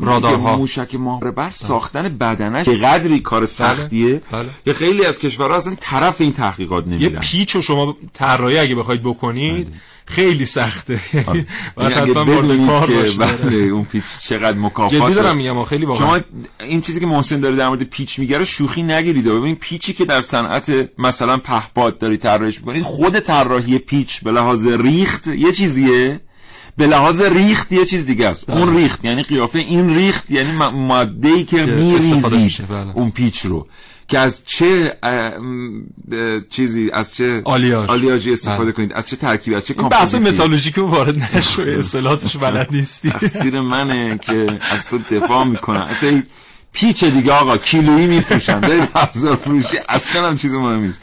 [0.00, 0.56] رادارها.
[0.56, 4.22] موشک ماهواره بر ساختن بدنش به قدری کار سختیه.
[4.30, 4.48] بله.
[4.64, 8.74] که خیلی از کشورها اصلا طرف این تحقیقات یه نمیرن پیچ رو شما طراحی اگه
[8.74, 9.68] بخواید بکنید
[10.10, 11.00] خیلی سخته.
[11.14, 13.18] یعنی باید یعنی حتما کار که باشید.
[13.18, 15.14] بله اون پیچ چقدر مکافات جدی.
[15.14, 16.06] دارم میگم خیلی واقعا.
[16.06, 16.20] شما
[16.60, 19.24] این چیزی که محسن داره در مورد پیچ میگه رو شوخی نگیرید.
[19.24, 24.66] ببین پیچی که در صنعت مثلا پهپاد داری طراحیش می‌کنید خود طراحی پیچ به لحاظ
[24.66, 26.20] ریخت یه چیزیه.
[26.76, 28.50] به لحاظ ریخت یه چیز دیگه است.
[28.50, 32.22] اون ریخت یعنی قیافه این ریخت یعنی ماده ای که میریزید
[32.68, 32.92] بله.
[32.94, 33.66] اون پیچ رو.
[34.08, 37.88] که از چه اه، م، اه، چیزی از چه آلیاژ.
[37.90, 38.72] آلیاژی استفاده بله.
[38.72, 42.68] کنید؟ از چه ترکیبی؟ از چه این بحث کامپوزیتی؟ متالورژیک رو وارد نشو اصطلاحاتش بلد
[42.72, 43.10] نیستی.
[43.10, 45.80] تقصیر منه که از تو دفاع می‌کنم.
[45.80, 46.22] اصلا این
[46.72, 49.76] پیچ دیگه آقا کیلویی میفروشن برید ابزار فروشی.
[49.88, 51.00] اصلا هم چیز مهمی نیست.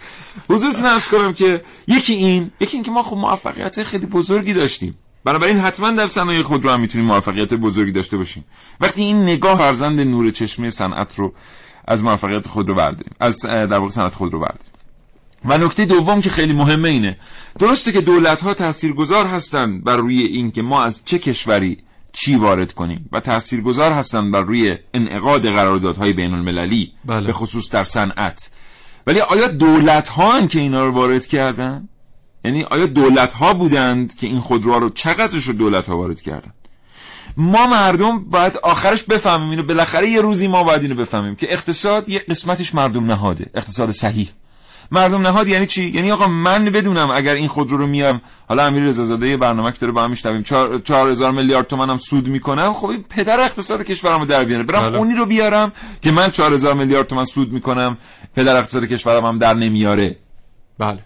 [0.49, 4.97] حضورتون عرض کنم که یکی این یکی این که ما خب موفقیت خیلی بزرگی داشتیم.
[5.23, 8.45] بنابراین حتما در صنایع خودرو هم می‌تونیم موفقیت بزرگی داشته باشیم.
[8.81, 11.33] وقتی این نگاه فرزند نور چشمه صنعت رو
[11.87, 14.71] از موفقیت خود رو برداریم از در واقع صنعت خود رو برداریم.
[15.45, 17.17] و نکته دوم که خیلی مهمه اینه
[17.59, 21.77] درسته که دولت ها تاثیرگذار هستند بر روی این که ما از چه کشوری
[22.13, 27.27] چی وارد کنیم و تاثیرگذار هستند بر روی انعقاد قراردادهای بین المللی بله.
[27.27, 28.49] به خصوص در صنعت.
[29.07, 31.89] ولی آیا دولت ها که اینا رو وارد کردن؟
[32.45, 36.53] یعنی آیا دولت ها بودند که این خودروها رو چقدرش رو دولت ها وارد کردن؟
[37.37, 42.09] ما مردم باید آخرش بفهمیم اینو بالاخره یه روزی ما باید اینو بفهمیم که اقتصاد
[42.09, 44.29] یه قسمتش مردم نهاده اقتصاد صحیح.
[44.91, 48.83] مردم نهاد یعنی چی؟ یعنی آقا من بدونم اگر این خودرو رو میام حالا امیر
[48.83, 50.43] رضازاده یه برنامه که داره با هم میشنویم
[50.83, 54.63] 4000 میلیارد تومنم سود می‌کنم خب این پدر اقتصاد کشورمو در بیاره.
[54.63, 54.97] برم بله.
[54.97, 55.71] اونی رو بیارم
[56.01, 57.97] که من 4000 میلیارد تومن سود می‌کنم
[58.35, 60.17] پدر اقتصاد کشورم هم در نمیاره.
[60.79, 60.99] بله.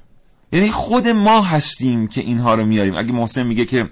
[0.51, 2.95] یعنی خود ما هستیم که اینها رو میاریم.
[2.97, 3.89] اگه محسن میگه که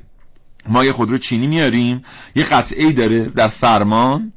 [0.68, 2.04] ما یه خودرو چینی میاریم
[2.36, 4.34] یه قطعه داره در فرمان.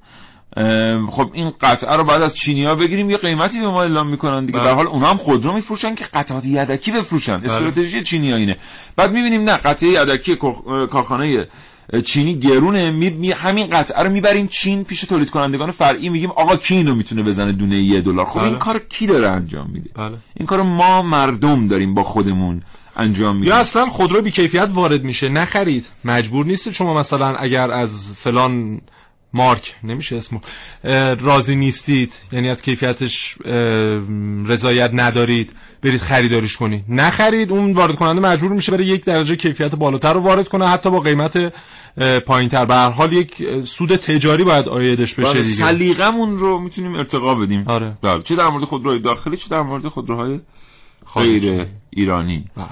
[1.11, 4.47] خب این قطعه رو بعد از چینی ها بگیریم یه قیمتی به ما اعلام می‌کنن
[4.47, 4.59] دیگه.
[4.59, 4.69] بله.
[4.69, 7.41] در حال اونا هم خودرو میفروشن که قطعات یدکی بفروشن.
[7.45, 8.57] استراتژی چینی ها اینه.
[8.97, 10.37] بعد می‌بینیم نه قطعه یدکی
[10.91, 11.49] کارخانه
[12.05, 16.57] چینی گرونه می می- همین قطعه رو می‌بریم چین پیش تولید کنندگان فرعی میگیم آقا
[16.57, 18.27] کی اینو می‌تونه بزنه دونه یه دلار.
[18.27, 18.49] خب بله.
[18.49, 20.17] این کار کی داره انجام میده؟ بله.
[20.37, 22.63] این کارو ما مردم داریم با خودمون
[22.97, 23.49] انجام میدیم.
[23.49, 25.29] یا اصلا خودرو بیکیفیت وارد میشه.
[25.29, 25.87] نخرید.
[26.05, 28.81] مجبور نیستید شما مثلا اگر از فلان
[29.35, 30.41] مارک نمیشه اسمو
[31.21, 33.37] راضی نیستید یعنی از کیفیتش
[34.47, 39.75] رضایت ندارید برید خریداریش کنید نخرید اون وارد کننده مجبور میشه برای یک درجه کیفیت
[39.75, 41.53] بالاتر رو وارد کنه حتی با قیمت
[42.27, 46.59] پایین تر به هر حال یک سود تجاری باید آیدش بشه بله، دیگه سلیقمون رو
[46.59, 47.93] می‌تونیم ارتقا بدیم آره.
[48.03, 50.41] بله چه در مورد خودروهای داخلی چه در مورد خودروهای.
[51.15, 52.67] غیر ایرانی بله.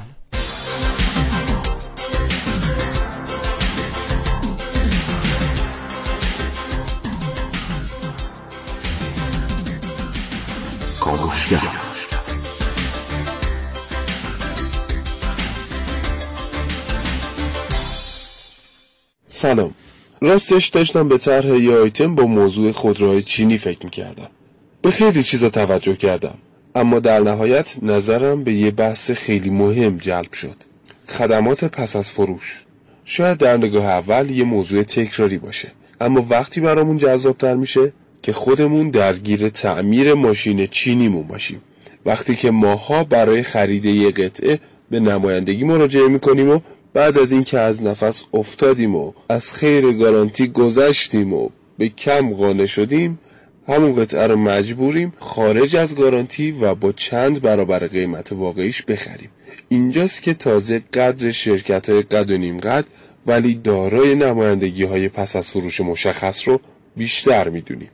[19.29, 19.75] سلام.
[20.21, 24.29] راستش داشتم به طرح یه آیتم با موضوع خودروهای چینی فکر می‌کردم.
[24.83, 26.38] به خیلی چیزا توجه کردم
[26.75, 30.57] اما در نهایت نظرم به یه بحث خیلی مهم جلب شد.
[31.09, 32.64] خدمات پس از فروش.
[33.05, 38.90] شاید در نگاه اول یه موضوع تکراری باشه اما وقتی برامون جذابتر میشه که خودمون
[38.90, 41.61] درگیر تعمیر ماشین چینیمون باشیم
[42.06, 46.61] وقتی که ماها برای خرید یه قطعه به نمایندگی مراجعه می‌کنیم و
[46.92, 52.66] بعد از اینکه از نفس افتادیم و از خیر گارانتی گذشتیم و به کم قانع
[52.66, 53.18] شدیم
[53.68, 59.30] همون قطعه رو مجبوریم خارج از گارانتی و با چند برابر قیمت واقعیش بخریم.
[59.68, 62.85] اینجاست که تازه قدر شرکت های قد و نیم قد
[63.26, 66.61] ولی دارای نمایندگی های پس از فروش مشخص رو
[66.96, 67.88] بیشتر می‌دونیم.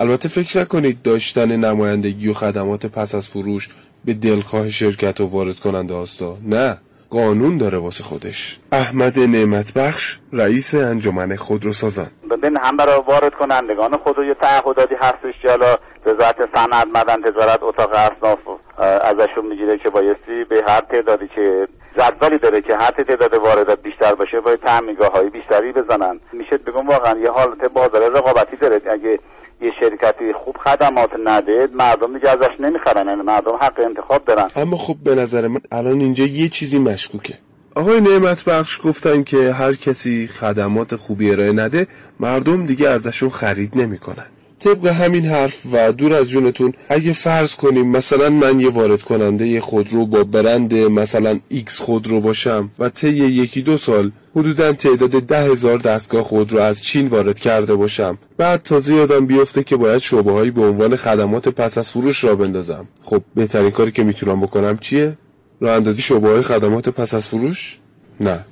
[0.00, 3.68] البته فکر نکنید داشتن نمایندگی و خدمات پس از فروش
[4.04, 6.36] به دلخواه شرکت و وارد کننده هاستا.
[6.46, 6.78] نه
[7.10, 8.58] قانون داره واسه خودش.
[8.72, 12.06] احمد نعمت بخش رئیس انجمن خودروسازان.
[12.30, 17.30] ببین هم برای وارد کنندگان خود رو یه تعهداتی هستش که حالا وزارت صنعت مدن
[17.30, 18.38] تجارت اتاق اصناف
[18.78, 24.14] ازشون می‌گیره که بایستی به هر تعدادی که جدولی داره که هر تعداد واردات بیشتر
[24.14, 26.20] باشه باید تعمیرگاه های بیشتری بزنن.
[26.32, 28.80] میشه بگم واقعا یه حالت بازار رقابتی داره.
[28.90, 29.18] اگه
[29.62, 34.48] یه شرکتی خوب خدمات نده مردم دیگه ازش نمی‌خرن یعنی مردم حق انتخاب دارن.
[34.56, 37.34] اما خب به نظر من الان اینجا یه چیزی مشکوکه.
[37.76, 41.86] آقای نعمت بخش گفتن که هر کسی خدمات خوبی ارائه نده
[42.20, 44.26] مردم دیگه ازشون خرید نمی‌کنن.
[44.60, 49.60] طبق همین حرف و دور از جونتون اگه فرض کنیم مثلا من یه وارد کننده
[49.60, 55.42] خودرو با برند مثلا X خودرو باشم و طی یکی دو سال حدودا تعداد ده
[55.42, 58.18] هزار دستگاه خودرو از چین وارد کرده باشم.
[58.36, 62.34] بعد تازه یادم بیفته که باید شعبه هایی به عنوان خدمات پس از فروش را
[62.36, 62.88] بندازم.
[63.02, 65.18] خب بهترین کاری که می‌تونم بکنم چیه؟
[65.60, 67.78] راه اندازی شعبه های خدمات پس از فروش؟
[68.20, 68.44] نه.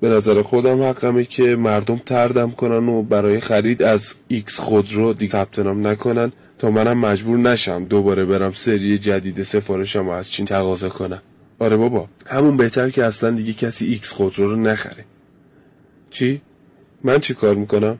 [0.00, 5.32] به نظر خودم حقمه که مردم تردم کنن و برای خرید از ایکس خودرو دیگه
[5.32, 6.32] ثبت نام نکنن.
[6.58, 11.22] تا منم مجبور نشم دوباره برم سری جدید سفارشم و از چین تقاضا کنم.
[11.58, 15.04] آره بابا همون بهتر که اصلا دیگه کسی ایکس خودرو رو نخره.
[16.10, 16.40] چی؟
[17.04, 17.98] من چی کار می‌کنم؟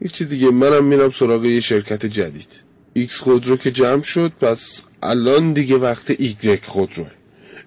[0.00, 0.50] هیچی دیگه.
[0.50, 2.62] منم میرم سراغ یه شرکت جدید.
[2.92, 7.10] ایکس خودرو که جمع شد پس الان دیگه وقت ایگرک خودروه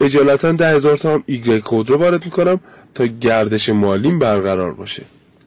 [0.01, 2.59] اجالتا ده هزار تا هم ایگرک خودرو وارد می‌کنم
[2.95, 5.03] تا گردش مالیم برقرار باشه.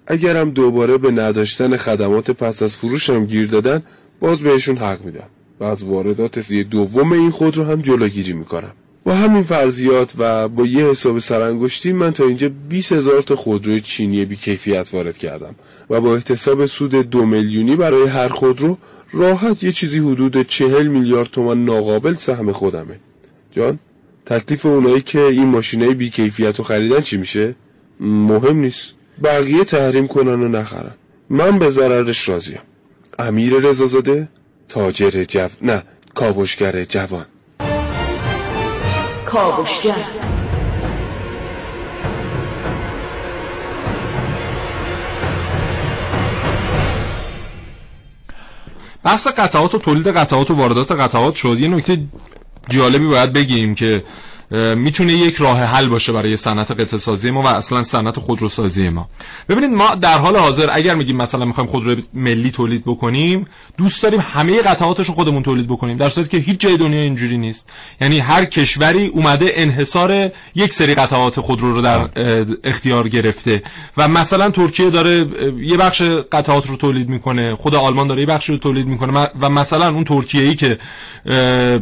[0.06, 3.82] اگرم دوباره به نداشتن خدمات پس از فروشم گیر دادن
[4.20, 5.26] باز بهشون حق میدم
[5.60, 8.72] و از واردات سری دوم این خودرو هم جلوگیری می‌کنم.
[9.04, 13.80] با همین فرضیات و با یه حساب سرانگشتی من تا اینجا 20 هزار تا خودروی
[13.80, 15.54] چینی بیکیفیت وارد کردم
[15.90, 18.78] و با احتساب سود دو میلیونی برای هر خودرو
[19.12, 22.96] راحت یه چیزی حدود چهل میلیارد تومان ناقابل سهم خودمه.
[23.52, 23.78] جان؟
[24.28, 27.54] تکلیف اونایی که این ماشینای بیکیفیت رو خریدن چی میشه؟
[28.00, 28.94] مهم نیست.
[29.24, 30.94] بقیه تحریم کنن و نخرن.
[31.30, 32.58] من به ضررش راضیم.
[33.18, 34.28] امیر رضازاده
[34.68, 35.48] تاجر جو...
[35.62, 35.82] نه
[36.14, 37.26] کاوشگر جوان.
[39.26, 39.94] کاوشگر.
[49.04, 51.56] بحث قطعات و تولید قطعات و واردات قطعات شد.
[51.60, 51.98] یه نکته
[52.68, 54.04] جالبی باید بگیم که
[54.50, 59.08] می‌تونه یک راه حل باشه برای صنعت قطعه سازی ما و اصلا صنعت خودروسازی ما.
[59.48, 63.46] ببینید ما در حال حاضر اگر میگیم مثلا می‌خوایم خودرو ملی تولید بکنیم
[63.76, 67.38] دوست داریم همه قطعاتش رو خودمون تولید بکنیم در صورتی که هیچ جای دنیا اینجوری
[67.38, 67.70] نیست.
[68.00, 72.08] یعنی هر کشوری اومده انحصار یک سری قطعات خودرو رو در
[72.64, 73.62] اختیار گرفته
[73.96, 75.26] و مثلا ترکیه داره
[75.60, 79.50] یه بخش قطعات رو تولید می‌کنه خود آلمان داره یه بخش رو تولید می‌کنه و
[79.50, 80.78] مثلا اون ترکیه‌ای که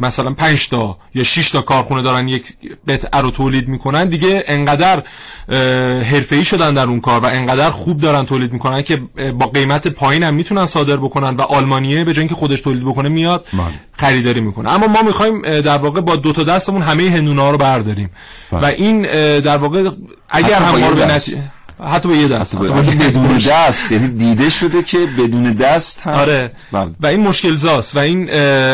[0.01, 2.56] مثلا 5 تا یا 6 تا کارخونه دارن یک
[2.87, 5.03] قطعه رو تولید می‌کنن دیگه انقدر
[6.03, 8.97] حرفه‌ای شدن در اون کار و انقدر خوب دارن تولید می‌کنن که
[9.39, 13.45] با قیمت پایین هم می‌تونن صادر بکنن و آلمانیه به جای خودش تولید بکنه میاد
[13.91, 14.73] خریداری می‌کنه.
[14.73, 18.09] اما ما می‌خوایم در واقع با دو تا دستمون همه هندونه ها رو برداریم.
[18.51, 19.01] و این
[19.39, 19.89] در واقع
[20.29, 21.37] اگر هم ما رو به نتیجه
[21.85, 23.91] حتی به یه دست حتی بدون دست.
[23.91, 26.13] یعنی دیده شده که بدون دست هم.
[26.13, 26.51] آره.
[26.71, 26.89] بله.
[26.99, 27.95] و این مشکل زاست.
[27.95, 28.29] و این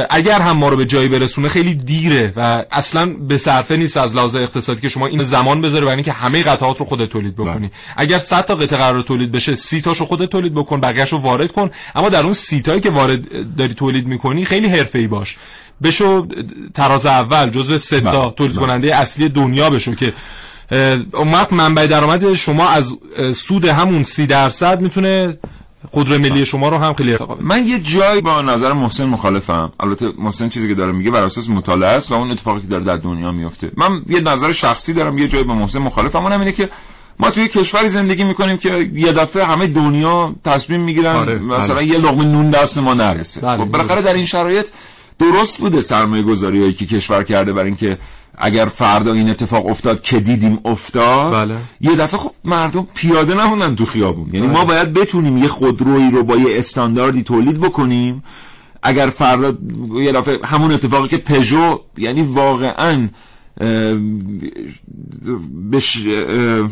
[0.09, 4.15] اگر هم ما رو به جایی برسونه خیلی دیره و اصلا به صرفه نیست از
[4.15, 7.71] لحاظ اقتصادی که شما این زمان بذاره برای اینکه همه قطعات رو خودت تولید بکنی.
[7.97, 11.71] اگر 100 تا قطعه قرار تولید بشه 30 تاشو خودت تولید بکن بقیه‌شو وارد کن.
[11.95, 15.35] اما در اون 30 تایی که وارد داری تولید می‌کنی خیلی حرفه‌ای باش.
[15.83, 16.27] بشو
[16.73, 20.13] تراز اول جزو سه تا تولید کننده اصلی دنیا بشو که
[21.13, 22.93] اون وقت منبع درآمد شما از
[23.33, 25.37] سود همون سی درصد می‌تونه
[25.91, 29.71] خودرو ملی شما رو هم خیلی ارتقا من یه جایی با نظر محسن مخالفم.
[29.79, 32.83] البته محسن چیزی که داره میگه بر اساس مطالعه است و اون اتفاقی که داره
[32.83, 33.71] در دنیا میفته.
[33.77, 36.23] من یه نظر شخصی دارم یه جایی با محسن مخالفم.
[36.23, 36.69] اونم اینه که
[37.19, 41.85] ما توی کشوری زندگی می‌کنیم که یه دفعه همه دنیا تصمیم می‌گیرن آره، مثلا بله.
[41.85, 43.41] یه لقمه نون دست ما نرسه.
[43.41, 44.67] بله، خب بالاخره در این شرایط
[45.19, 47.97] درست بوده سرمایه گذاری هایی که کشور کرده برای اینکه
[48.37, 51.57] اگر فردا این اتفاق افتاد که دیدیم افتاد بله.
[51.81, 54.57] یه دفعه خب مردم پیاده نموندن تو خیابون یعنی بله.
[54.57, 58.23] ما باید بتونیم یه خودرویی رو با یه استانداردی تولید بکنیم
[58.83, 59.53] اگر فردا
[60.01, 63.07] یه دفعه همون اتفاقی که پژو یعنی واقعا
[65.71, 65.79] به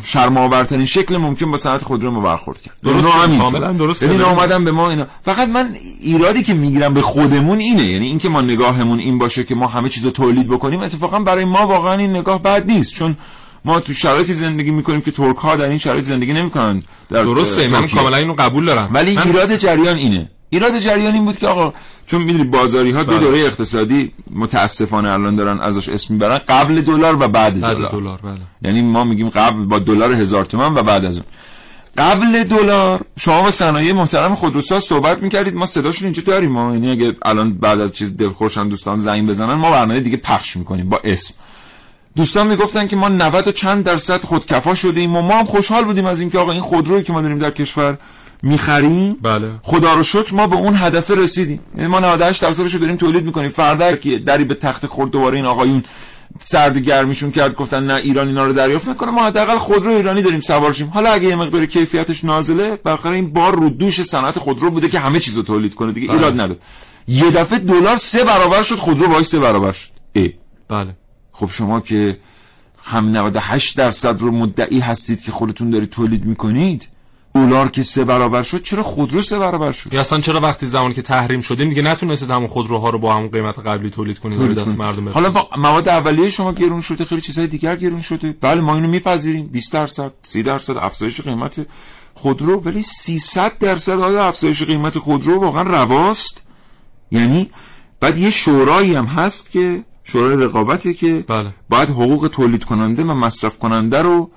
[0.03, 2.77] شرماورترین شکل ممکن با صنعت خودرو ما برخورد کرد.
[2.84, 3.07] درست
[3.38, 5.07] کاملا درست یعنی اومدن به ما اینا.
[5.25, 5.69] فقط من
[6.01, 7.84] ایرادی که می‌گیرم به خودمون اینه.
[7.84, 11.67] یعنی اینکه ما نگاهمون این باشه که ما همه چیزو تولید بکنیم اتفاقا برای ما
[11.67, 12.93] واقعا این نگاه بد نیست.
[12.93, 13.17] چون
[13.65, 17.88] ما تو شرایطی زندگی می‌کنیم که ترک ها در این شرایط زندگی نمی‌کنن درسته من
[17.88, 18.89] کاملا اینو قبول دارم.
[18.93, 20.32] ولی ایراد جریان اینه.
[20.53, 21.73] ایراد جریان این بود که آقا
[22.05, 23.19] چون می‌دونی بازاری ها دو بله.
[23.19, 26.37] دوره اقتصادی متاسفانه الان دارن ازش اسم می‌برن.
[26.37, 28.19] قبل دلار و بعد دلار.
[28.23, 28.37] بله.
[28.61, 31.25] یعنی ما میگیم قبل با دلار هزار تومن و بعد از اون.
[31.97, 35.55] قبل دلار شما با صنایع محترم خودروساز صحبت می‌کردید.
[35.55, 36.51] ما صداشون اینجا داریم.
[36.51, 40.57] ما یعنی اگه الان بعد از چیز دلخورشن دوستان زنگ بزنن ما برنامه دیگه پخش
[40.57, 41.33] می‌کنیم با اسم.
[42.15, 46.05] دوستان می‌گفتن که ما 90 و چند درصد خودکفا شدیم و ما هم خوشحال بودیم
[46.05, 47.97] از اینکه آقا این خودرویی که ما داریم در کشور
[48.43, 49.51] می‌خریم بله.
[49.63, 51.59] خدا رو شکر ما به اون هدف رسیدیم.
[51.75, 53.49] یعنی ما 98 درصدش رو داریم تولید می‌کنیم.
[53.49, 55.83] فردا که دری به تخت خورد دوباره این آقایون
[56.39, 59.11] سرد گرمیشون کرد گفتن نه ایران اینا رو دریافت نکنه.
[59.11, 63.55] ما حداقل خودرو ایرانی داریم سوارشیم حالا اگه یه مقدار کیفیتش نازله بالاخره این بار
[63.55, 66.07] رو دوش صنعت خودرو بوده که همه چیزو تولید کنه دیگه.
[66.07, 66.17] بله.
[66.17, 66.59] ایراد نداره.
[67.07, 69.89] یه دفعه دلار سه برابر شد خودرو وای سه برابر شد.
[70.13, 70.33] ای.
[70.67, 70.95] بله.
[71.31, 72.17] خب شما که
[72.83, 76.87] هم 98 درصد رو مدعی هستید که خودتون دارید تولید می‌کنید
[77.34, 80.93] دلار که سه برابر شد چرا خودرو سه برابر شد یا اصلا چرا وقتی زمانی
[80.93, 84.43] که تحریم شدیم دیگه نتونستید همون خودروها رو با همون قیمت قبلی تولید کنید به
[84.43, 84.77] تولید دست.
[84.77, 88.61] مردم حالا بفروشید؟ با مواد اولیه شما گرون شده خیلی چیزهای دیگر گرون شده بله
[88.61, 91.65] ما اینو میپذیریم 20 درصد 30 درصد افزایش قیمت
[92.13, 96.41] خودرو ولی 300 درصد آیا افزایش قیمت خودرو واقعا رواست
[97.11, 97.49] یعنی
[97.99, 101.49] بعد یه شورایی هم هست که شورای رقابته که بله.
[101.69, 104.32] باید حقوق تولید کننده و مصرف کننده رو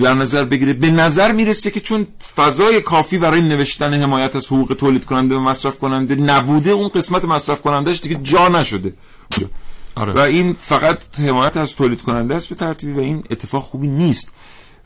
[0.00, 2.06] در نظر بگیره به نظر می‌رسه که چون
[2.36, 7.24] فضای کافی برای نوشتن حمایت از حقوق تولید کننده و مصرف کننده نبوده اون قسمت
[7.24, 8.92] مصرف کنندهش دیگه جا نشده.
[9.94, 10.12] آره.
[10.12, 14.32] و این فقط حمایت از تولید کننده است به ترتیبی و این اتفاق خوبی نیست.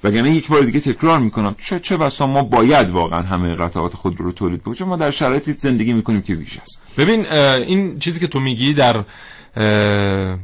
[0.04, 1.54] وگرنه یک بار دیگه تکرار می‌کنم.
[1.64, 5.10] چه چه بسا ما باید واقعا همه قطعات خود رو تولید بکنیم؟ چون ما در
[5.10, 6.82] شرایطی زندگی می‌کنیم که ویژه است.
[6.98, 9.04] ببین این چیزی که تو میگی در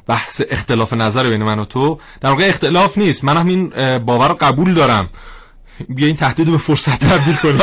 [0.06, 1.98] بحث اختلاف نظر بین من و تو.
[2.20, 3.24] در واقع اختلاف نیست.
[3.24, 5.08] من هم این باور رو قبول دارم.
[5.88, 7.58] بیا این تهدید به فرصت تبدیل کنیم.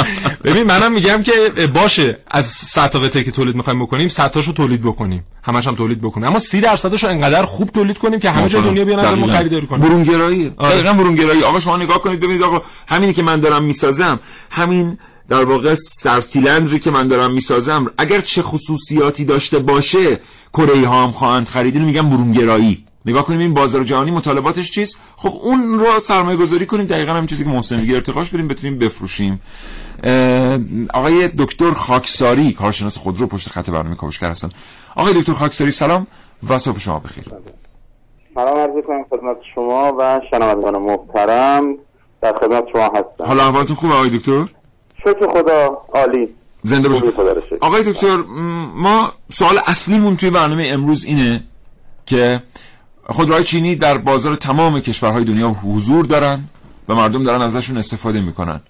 [0.44, 4.82] ببین منم میگم که باشه از 100 تا که تولید می‌خوایم بکنیم 100 تاشو تولید
[4.82, 5.24] بکنیم.
[5.42, 6.28] همش هم تولید بکنیم.
[6.28, 9.26] اما 30 درصدش انقدر خوب تولید کنیم که همه جای دنیا بیان از ما.
[9.26, 9.80] خریداری کنن.
[9.80, 10.52] برونگرایی.
[10.56, 10.74] آره.
[10.74, 11.42] دقیقاً برونگرایی.
[11.42, 14.20] آقا شما نگاه کنید ببینید آقا همینی که من دارم می‌سازم
[14.50, 20.20] همین در واقع سرسیلندری که من دارم می‌سازم اگر چه خصوصیاتی داشته باشه
[20.54, 22.84] کره ها هم خواهند خرید اینو میگم برونگرایی.
[23.06, 27.26] نگاه کنیم این بازار جهانی مطالباتش چیست؟ خب اون رو سرمایه گذاری کنیم دقیقا هم
[27.26, 29.40] چیزی که محسن میگه ارتقاش بریم بتونیم بفروشیم.
[30.94, 34.50] آقای دکتر خاکساری کارشناس خودرو پشت خط برنامه کاوشگر هستن.
[34.96, 36.06] آقای دکتر خاکساری سلام
[36.48, 37.24] و صبح شما بخیر.
[38.34, 41.74] سلام عرض کنم خدمت شما و شنوندگان محترم.
[42.22, 43.24] در خدمت شما هستم.
[43.24, 44.44] حالا احوالتون خوبه آقای دکتر؟
[45.00, 46.28] شکر خدا عالی.
[46.64, 47.56] زنده باشید شکر.
[47.60, 48.16] آقای دکتر
[48.74, 51.44] ما سوال اصلیمون توی برنامه امروز اینه
[52.06, 52.42] که
[53.06, 56.44] خودروهای چینی در بازار تمام کشورهای دنیا حضور دارن
[56.88, 58.60] و مردم دارن ازشون استفاده می‌کنن.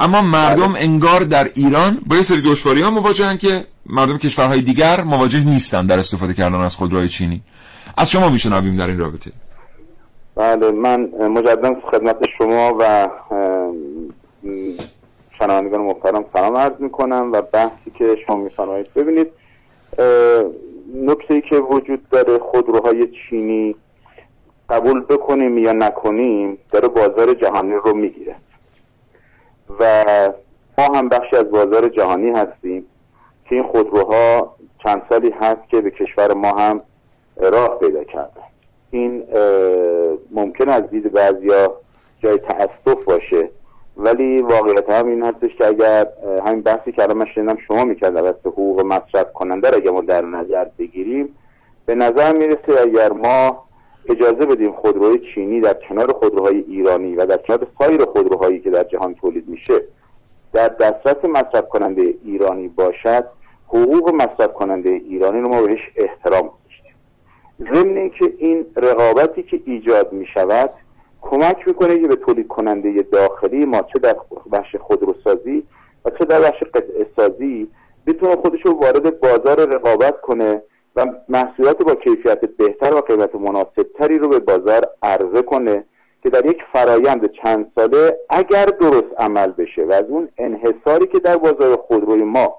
[0.00, 5.02] اما مردم انگار در ایران با یه سری دشواری ها مواجهن که مردم کشورهای دیگر
[5.02, 7.42] مواجه نیستن در استفاده کردن از خودروهای چینی
[7.96, 9.32] از شما میشنویم در این رابطه.
[10.36, 13.08] بله من مجددا خدمت شما و
[15.40, 18.94] شنوندگان محترم سلام عرض می‌کنم و بحثی که شما میفرمایید.
[18.94, 19.28] ببینید
[20.94, 23.76] نکته که وجود داره خودروهای چینی
[24.68, 28.36] قبول بکنیم یا نکنیم داره بازار جهانی رو می‌گیره.
[29.80, 30.04] و
[30.78, 32.86] ما هم بخشی از بازار جهانی هستیم
[33.48, 36.80] که این خودروها چند سالی هست که به کشور ما هم
[37.36, 38.42] راه پیدا کردن
[38.90, 39.22] این
[40.30, 41.76] ممکن از دید بعضیا
[42.22, 43.50] جای تاسف باشه.
[44.00, 46.06] ولی واقعیت هم این هستش که اگر
[46.46, 50.00] همین بحثی که الان من شنیدم شما می‌کرد از حقوق مصرف کننده رو اگه ما
[50.00, 51.36] در نظر بگیریم
[51.86, 53.64] به نظر می‌رسه اگر ما
[54.08, 58.84] اجازه بدیم خودروهای چینی در کنار خودروهای ایرانی و در کنار سایر خودروهایی که در
[58.84, 59.80] جهان تولید میشه
[60.52, 63.24] در دسترس مصرف کننده ایرانی باشد
[63.66, 66.94] حقوق مصرف کننده ایرانی رو ما بهش احترام گذاشتیم
[67.74, 70.70] ضمن اینکه این رقابتی که ایجاد می شود
[71.22, 74.16] کمک می‌کنه که به تولید کننده داخلی ما چه در
[74.52, 75.62] بخش خودروسازی
[76.04, 77.70] و چه در بخش قطعه سازی
[78.06, 80.62] بتونه خودش رو وارد بازار رقابت کنه
[80.96, 85.84] و محصولات با کیفیت بهتر و قیمت مناسبتری رو به بازار عرضه کنه
[86.22, 91.18] که در یک فرایند چند ساله اگر درست عمل بشه و از اون انحصاری که
[91.18, 92.54] در بازار خودروی ما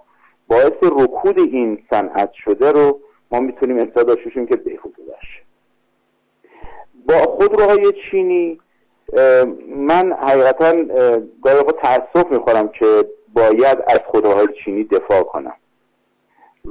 [0.48, 3.00] باعث رکود این صنعت شده رو
[3.32, 5.01] ما می‌تونیم انتظار داشته که بهبود.
[7.08, 8.60] با خودروهای چینی
[9.68, 15.54] من حقیقتا اه، گاهی اوقات تاسف می‌خورم که باید از خودروهای چینی دفاع کنم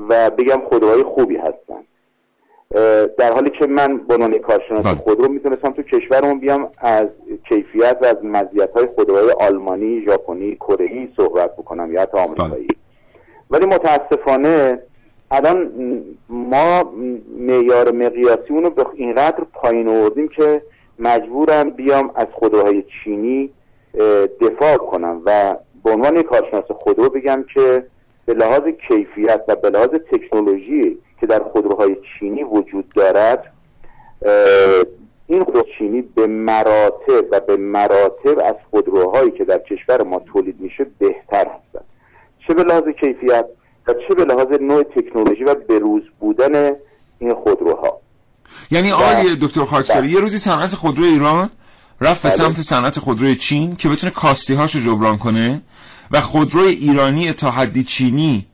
[0.09, 1.85] و بگم خودروهای خوبی هستن.
[3.19, 4.95] در حالی که من به عنوان کارشناس بله.
[4.95, 7.07] خودرو می‌تونستم تو کشورمون بیام از
[7.49, 12.69] کیفیت و از مزیت های خودروهای آلمانی، ژاپنی، کره صحبت بکنم یا حتی آمریکایی.
[13.51, 14.83] ولی متاسفانه
[15.31, 15.71] الان
[16.29, 16.93] ما
[17.39, 20.63] معیار مقیاسی اونو به اینقدر پایین آوردیم که
[20.99, 23.51] مجبورم بیام از خودروهای چینی
[24.41, 27.87] دفاع کنم و به عنوان کارشناس خودرو بگم که
[28.27, 33.53] به لحاظ کیفیت و به لحاظ تکنولوژی که در خودروهای چینی وجود دارد
[35.27, 40.61] این خودرو چینی به مراتب و به مراتب از خودروهایی که در کشور ما تولید
[40.61, 41.85] میشه بهتر هستند.
[42.47, 43.47] چه به لحاظ کیفیت؟
[43.87, 46.73] و چه به لحاظ نوع تکنولوژی و بروز بودن
[47.19, 48.01] این خودروها.
[48.71, 51.51] یعنی آقای دکتر خاکساری یه روزی صنعت خودرو ایران
[52.01, 52.39] رفت به بله.
[52.39, 55.63] سمت صنعت خودروی چین که بتونه کاستی هاشو جبران کنه
[56.11, 58.47] و خودروی ایرانی تا حدی چینی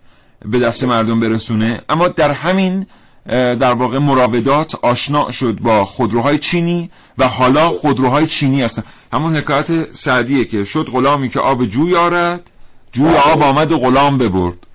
[0.45, 1.83] به دست مردم برسونه.
[1.89, 2.87] اما در همین
[3.27, 8.83] در واقع مراودات آشنا شد با خودروهای چینی و حالا خودروهای چینی هستن.
[9.13, 12.51] همون حکایت سعدیه که شد غلامی که آب جوی آرد
[12.93, 14.66] جوی آب آمد و غلام ببرد.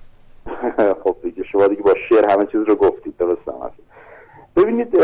[1.04, 3.92] خب دیگه شما دیگه با شعر همه چیز رو گفتید درست هم هست.
[4.56, 4.98] ببینید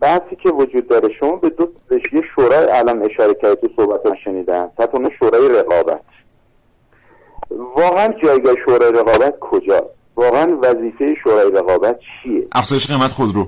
[0.00, 1.68] بحثی که وجود داره شما به دو
[2.12, 6.00] یه شورای الان اشاره کردید تو صحبت من شنیدم تحت شورای رقابت.
[7.50, 9.84] واقعا جایگاه شورای رقابت کجاست؟
[10.16, 13.46] واقعا وظیفه شورای رقابت چیه؟ افزایش قیمت خودرو.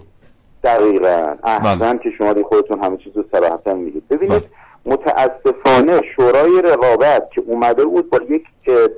[0.64, 1.36] دقیقا.
[1.44, 4.08] احسن که شما دیگه خودتون همه چیز رو صراحتا میگید.
[4.08, 4.42] ببینید
[4.86, 8.44] متاسفانه شورای رقابت که اومده بود با یک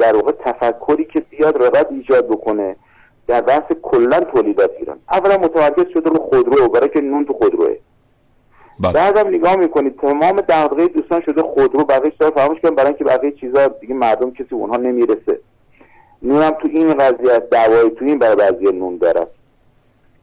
[0.00, 2.76] در واقع تفکری که بیاد رقابت ایجاد بکنه
[3.26, 4.98] در بحث کلا تولیدات ایران.
[5.10, 7.76] اولا متمرکز شده رو خودرو برای که نون تو خودروه.
[8.80, 13.32] بعدم نگاه می‌کنید تمام دغدغه دوستان شده خودرو بقیه چیزا فراموش کردن برای اینکه بقیه
[13.32, 15.40] چیزا دیگه مردم کسی اونها نمی‌رسه.
[16.22, 19.26] نونم تو این قضیه است دعوای تو این برای بعضی نون داره.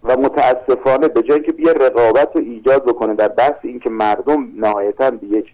[0.05, 5.11] و متاسفانه به جایی که بیا رقابت رو ایجاد بکنه در بحث اینکه مردم نهایتا
[5.11, 5.45] به یک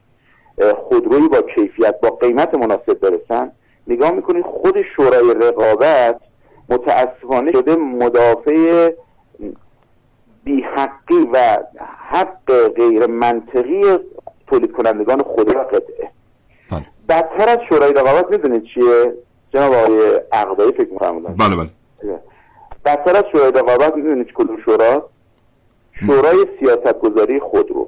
[0.75, 3.51] خودرویی با کیفیت با قیمت مناسب برسن
[3.87, 6.19] نگاه می‌کنید خود شورای رقابت
[6.69, 8.91] متاسفانه شده مدافع
[10.43, 11.57] بیحقی و
[12.09, 13.81] حق غیر منطقی
[14.47, 16.11] تولید کنندگان خودرو و قطعه
[17.09, 19.13] بدتر از شورای رقابت می‌دونید چیه؟
[19.53, 21.23] جناب آقای عقدایی فکر می‌کنم.
[21.23, 21.55] بله.
[21.55, 21.69] بله.
[22.85, 25.09] بدتر از شورای رقابت می‌دونید کدوم شورا؟
[26.07, 27.87] شورای سیاست گذاری خودرو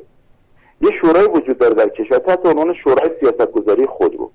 [0.81, 4.31] یه شورای وجود داره در کشور تحت عنوان شورای سیاست گذاری خودرو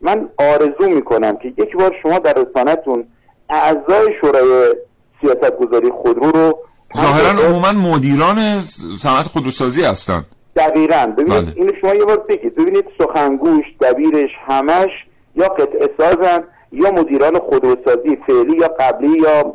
[0.00, 3.04] من آرزو می‌کنم که یک بار شما در رسانتون
[3.50, 4.74] اعضای شورای
[5.20, 6.58] سیاست گذاری خودرو رو
[6.96, 8.36] ظاهرا عموما مدیران
[9.00, 10.24] صنعت خودروسازی هستن.
[10.56, 11.14] دقیقا.
[11.18, 12.54] ببینید این شما یه بار بگید.
[12.54, 14.90] ببینید سخنگوش دبیرش همش
[15.36, 19.54] یا قطعه سازن یا مدیران خودروسازی فعلی یا قبلی یا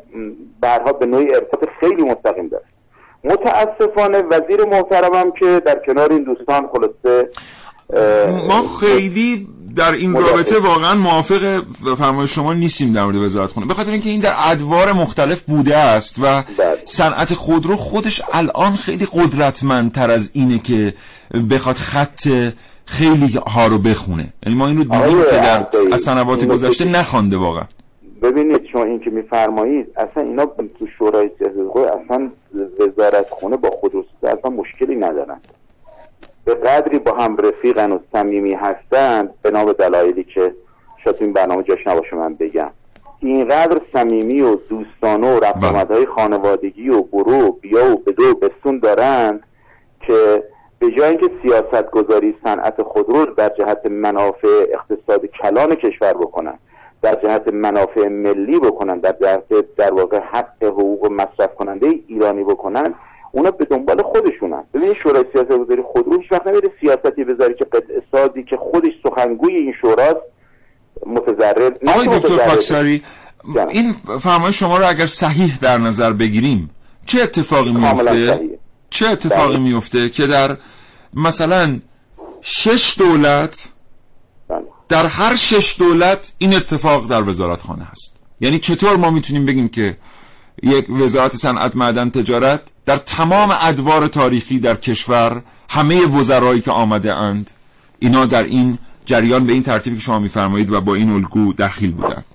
[0.61, 2.63] برها به نوعی ارتباط خیلی مستقیم داره
[3.23, 7.29] متاسفانه وزیر محترمم که در کنار این دوستان خلاصه
[8.47, 10.31] ما خیلی در این مدافع.
[10.31, 11.63] رابطه واقعا موافق
[11.97, 13.67] فرمایش شما نیستیم در مورد وزارت خونه.
[13.67, 16.43] به خاطر اینکه این در ادوار مختلف بوده است و
[16.85, 20.93] صنعت خودرو خودش الان خیلی قدرتمندتر از اینه که
[21.51, 22.27] بخواد خط
[22.87, 24.25] خیلی ها رو بخونه.
[24.45, 25.37] یعنی ما این رو دیدیم آقای که
[25.89, 26.85] در سنوات اینو گذشته.
[26.85, 27.63] نخوانده واقعا.
[28.21, 32.29] ببینید شما این که میفرمایید اصلا اینا تو شورای گذاری اصلا
[32.79, 35.39] وزارت خونه با خودروسازی اصلا مشکلی ندارن.
[36.45, 40.53] به قدری با هم رفیقن و صمیمی هستند بنا به دلایلی که
[41.03, 42.69] شاید این برنامه جاش نباشه من بگم.
[43.19, 48.79] اینقدر صمیمی و دوستانه و رفت آمدهای خانوادگی و برو بیا و بدو و بستون
[48.79, 49.43] دارند
[50.07, 50.43] که
[50.79, 56.59] به جای اینکه سیاست گذاری صنعت خودرو رو در جهت منافع اقتصاد کلان کشور بکنن
[57.01, 62.93] در جهت منافع ملی بکنن در جهت در واقع حق حقوق مصرف کننده ایرانی بکنن
[63.31, 64.63] اونا به دنبال خودشونن.
[64.73, 67.65] ببینید شورای سیاست گذاری خودرو هیچ وقت نمیره سیاستی بذاری که
[68.11, 70.21] سازی که خودش سخنگوی این شوراست
[71.05, 73.03] متضرر آقای دکتر متضرر خاکساری
[73.69, 76.69] این فرمایش شما رو اگر صحیح در نظر بگیریم
[77.05, 78.39] چه اتفاقی میفته.
[78.89, 79.57] چه اتفاقی بله.
[79.57, 80.57] میفته که در
[81.13, 81.79] مثلا
[82.41, 83.69] شش دولت
[84.89, 89.67] در هر شش دولت این اتفاق در وزارت خانه هست؟ یعنی چطور ما می‌تونیم بگیم
[89.67, 89.97] که
[90.63, 97.13] یک وزارت صنعت معدن تجارت در تمام ادوار تاریخی در کشور همه وزرایی که آمده
[97.13, 97.51] اند
[97.99, 101.91] اینا در این جریان به این ترتیبی که شما میفرمایید و با این الگو دخیل
[101.91, 102.25] بودند؟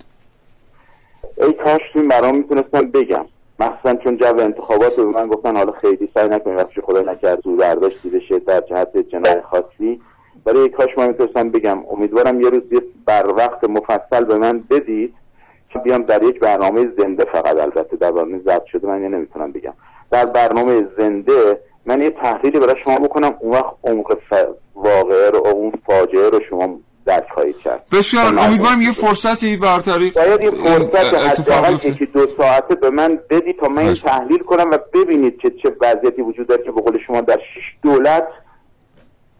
[1.37, 3.25] ای کاش این برام می‌تونستم بگم.
[3.63, 7.57] مخصوصا چون جو انتخابات به من گفتن حالا خیلی سعی نکنید وقتی خدا نکرد زور
[7.57, 10.01] برداشت دیده شه در جهت جنای خاصی.
[10.45, 14.63] برای ای کاش من می‌تونستم بگم امیدوارم یه روز یه بر وقت مفصل به من
[14.69, 15.13] بدید
[15.69, 17.57] که بیام در یک برنامه زنده فقط.
[17.57, 19.73] البته در برنامه ضبط شده من یه نمی‌تونم بگم.
[20.11, 24.17] در برنامه زنده من یه تحلیلی برای شما بکنم اون وقت عمق
[24.75, 30.13] واقعه رو اون فاجعه رو شما درک خواهید کرد بسیار امیدوارم یه فرصتی بر طریق
[30.13, 31.87] باید یه فرصت اتفاق حداقل.
[31.89, 35.75] یکی دو ساعته به من بدی تا من این تحلیل کنم و ببینید که چه
[35.81, 38.27] وضعیتی وجود داره که به قول شما در شش دولت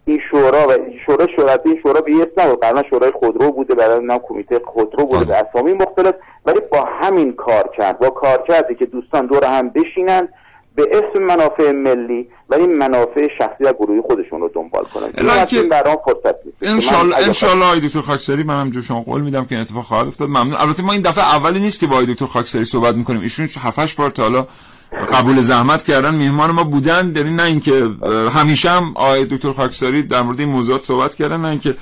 [0.05, 2.63] این شورا و این شورا شورتی این شورا به اسم نبود.
[2.63, 6.15] قبلا شورای خودرو بوده بعدا نام کمیته خودرو بوده به اسامی مختلف.
[6.45, 10.33] ولی با همین کار کرد با کار کردی که دوستان دور هم بشینند
[10.75, 15.09] به اسم منافع ملی ولی منافع شخصی و گروهی خودشون رو دنبال کنن.
[15.51, 16.57] این برام فرصت نیست.
[16.61, 20.29] انشالله من- انشالله آقای دکتر خاکساری من همجور شما قول میدم که اتفاق خواهد افتاد.
[20.29, 20.53] ممنون.
[20.53, 23.21] البته ما این دفعه اولی نیست که با دکتر خاکساری صحبت می‌کنیم.
[23.21, 24.47] ایشون 7 بار تا حالا
[25.13, 27.13] قبول زحمت کردن میهمان ما بودن.
[27.15, 27.85] این نه اینکه
[28.33, 31.75] همیشه هم آقای دکتر خاکساری در مورد این موضوعات صحبت کردن نه اینکه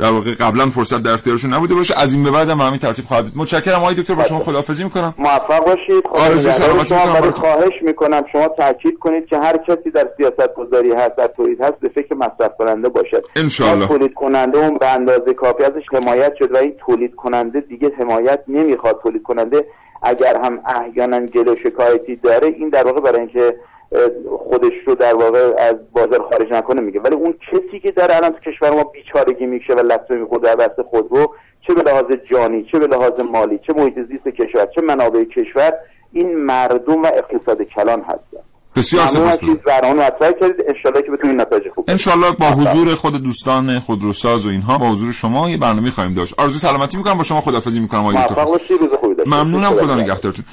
[0.00, 1.94] در واقع قبلا فرصت در اختیارشون نبوده باشه.
[2.00, 3.32] از این به بعد هم همین ترتیب خواهد بود.
[3.36, 5.14] متشکرم آقای دکتر با شما خداحافظی می‌کنم.
[5.18, 6.04] موفق باشید.
[6.12, 7.30] آرزوی سلامتی شما می‌کنم.
[7.30, 11.80] خواهش می‌کنم شما تاکید کنید که هر کسی در سیاست گذاری هست در تولید هست
[11.80, 13.24] به فکر مصرف کننده باشد.
[13.60, 17.92] ما تولید کننده اون به اندازه کافی ازش حمایت شد و این تولید کننده دیگه
[17.98, 19.00] حمایت نمی‌خواد.
[19.02, 19.66] تولید کننده
[20.02, 23.54] اگر هم احیانا گل و شکایتی داره این در واقع برای اینکه
[24.50, 27.00] خودش رو در واقع از بازار خارج نکنه میگه.
[27.00, 30.66] ولی اون کسی که در الان تو کشور ما بیچارگی میشه و لطمه میخورده در
[30.66, 31.34] دست خودرو
[31.66, 35.72] چه به لحاظ جانی چه به لحاظ مالی چه محیط زیست کشور چه منابع کشور
[36.12, 38.42] این مردم و اقتصاد کلان هستن.
[38.76, 40.64] بسیار مطرح کردید.
[40.68, 45.12] انشالله که بتونید نتایج خوب انشالله با حضور خود دوستان خودروساز و اینها با حضور
[45.12, 46.34] شما یه برنامه خواهیم داشت.
[46.40, 48.00] آرزو سلامتی می‌کنم با شما خدافظی می‌کنم.
[48.00, 48.44] آقای دکتر.
[49.26, 49.70] ممنونم.
[49.70, 50.02] خدا خدا نگهدار.
[50.02, 50.44] نگهدارتون.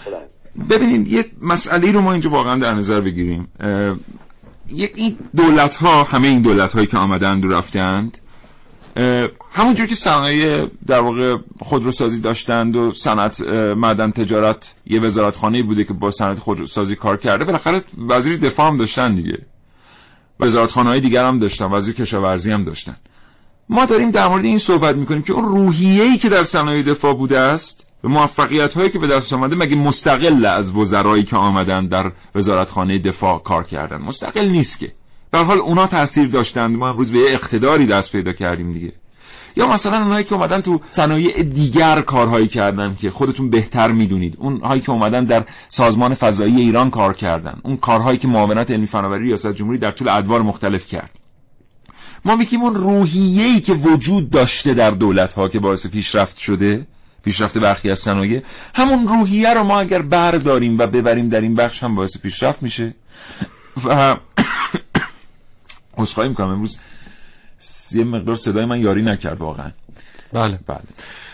[0.70, 3.48] ببینید یه مسئله رو ما اینجا واقعا در نظر بگیریم.
[4.70, 8.18] یک این دولت ها همه این دولت هایی که آمدند و رفتند
[9.52, 13.42] همونجور که صنایع در واقع خودروسازی داشتند و صنعت
[13.78, 18.78] معدن تجارت یه وزارتخانه بوده که با صنعت خودروسازی کار کرده بالاخره وزیر دفاع هم
[18.78, 19.38] داشتن دیگه.
[20.40, 22.96] وزارتخانه های دیگر هم داشتن وزیر کشاورزی هم داشتن.
[23.70, 27.40] ما داریم در مورد این صحبت می‌کنیم که اون روحیه‌ای که در صنایع دفاع بوده
[27.40, 32.12] است و موفقیت هایی که به دست آمده مگه مستقل از وزرایی که آمدن در
[32.36, 34.92] وزارتخانه دفاع کار کردن؟ مستقل نیست که.
[35.32, 38.94] در حال اونا تاثیر داشتند ما امروز به یه اقتداری دست پیدا کردیم دیگه.
[39.56, 44.36] یا مثلا اونایی که اومدن تو صنایع دیگر کارهایی کردن که خودتون بهتر می‌دونید.
[44.40, 47.60] اون هایی که اومدن در سازمان فضایی ایران کار کردن.
[47.64, 51.12] اون کارهایی که معاونت علمی فناوری ریاست جمهوری در طول ادوار مختلف کرد.
[52.26, 56.88] ما میگیم اون روحیه‌ای که وجود داشته در دولت ها که باعث پیشرفت شده
[57.28, 58.44] پیشرفت برخی از صنایع
[58.76, 62.94] همون روحیه رو ما اگر برداریم و ببریم در این بخش هم باعث پیشرفت میشه.
[63.86, 64.16] و
[65.98, 66.80] عذرخواهی می‌کنم امروز
[67.92, 69.72] یه مقدار صدای من یاری نکرد واقعا.
[70.34, 70.60] بله.
[70.68, 70.80] بله.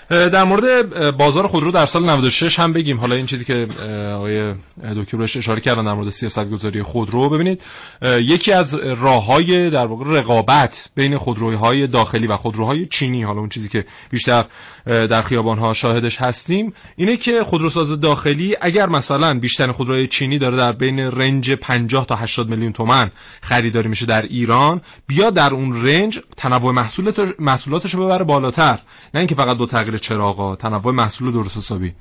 [0.10, 3.00] در مورد بازار خودرو در سال 96 هم بگیم.
[3.00, 3.68] حالا این چیزی که
[4.16, 4.54] آقای
[4.96, 7.30] دکتر بهش اشاره کردن در مورد سیاست گذاری خودرو.
[7.30, 7.62] ببینید
[8.02, 13.70] یکی از راههای در واقع رقابت بین خودروهای داخلی و خودروهای چینی حالا اون چیزی
[13.70, 14.46] که بیشتر
[14.86, 20.58] در خیابان ها شاهدش هستیم اینه که خودروساز داخلی اگر مثلا بیشتر خودروی چینی داره
[20.58, 25.86] در بین رنج 50 تا 80 میلیون تومن خریداری میشه در ایران بیا در اون
[25.86, 28.80] رنج تنوع محصولات محصولاتش رو ببره بالاتر.
[29.14, 30.56] نه اینکه فقط دو تغییر چراغا.
[30.56, 31.94] تنوع محصول درست حسابی.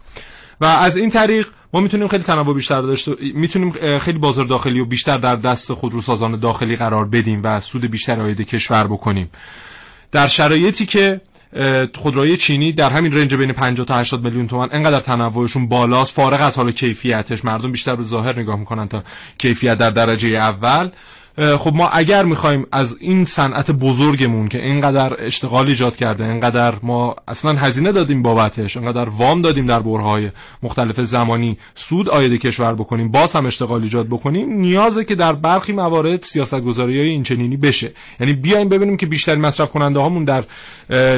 [0.61, 4.85] و از این طریق ما می‌تونیم خیلی تنوع بیشتر داشته می‌تونیم خیلی بازار داخلی و
[4.85, 9.31] بیشتر در دست خودروسازان داخلی قرار بدیم و سود بیشتر عاید کشور بکنیم.
[10.13, 11.21] در شرایطی که
[11.95, 16.41] خودروی چینی در همین رنج بین 50 تا 80 میلیون تومان انقدر تنوعشون بالاست فارغ
[16.41, 17.45] از حال کیفیتش.
[17.45, 19.03] مردم بیشتر به ظاهر نگاه می‌کنن تا
[19.39, 20.91] کیفیت در درجه اول.
[21.37, 27.17] خب ما اگر می‌خوایم از این صنعت بزرگمون که اینقدر اشتغال ایجاد کرده اینقدر ما
[27.29, 30.31] اصلا هزینه دادیم بابتش اینقدر وام دادیم در برهای
[30.63, 35.73] مختلف زمانی سود آید کشور بکنیم باز هم اشتغال ایجاد بکنیم نیازه که در برخی
[35.73, 37.93] موارد سیاست گذاری های این چنینی بشه.
[38.21, 40.45] یعنی بیایم ببینیم که بیشتر مصرف کننده هامون در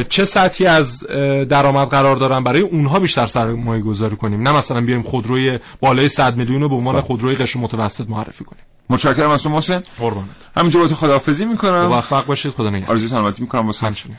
[0.09, 1.07] چه سطحی از
[1.49, 4.43] درآمد قرار دارن برای اونها بیشتر سرمایه گذاری کنیم.
[4.43, 8.63] نه مثلا بیایم خودروی بالای 100 میلیون رو به عنوان خودروی قشر متوسط معرفی کنیم.
[8.91, 9.83] متشکرم از شما محسن.
[9.99, 10.29] قربانت.
[10.57, 11.87] همینجا با تو خداحافظی می‌کنم.
[11.87, 12.91] موفق باشید خدا نگهدار.
[12.91, 13.67] آرزوی سلامتی می‌کنم.
[13.67, 14.17] واسه همچنین.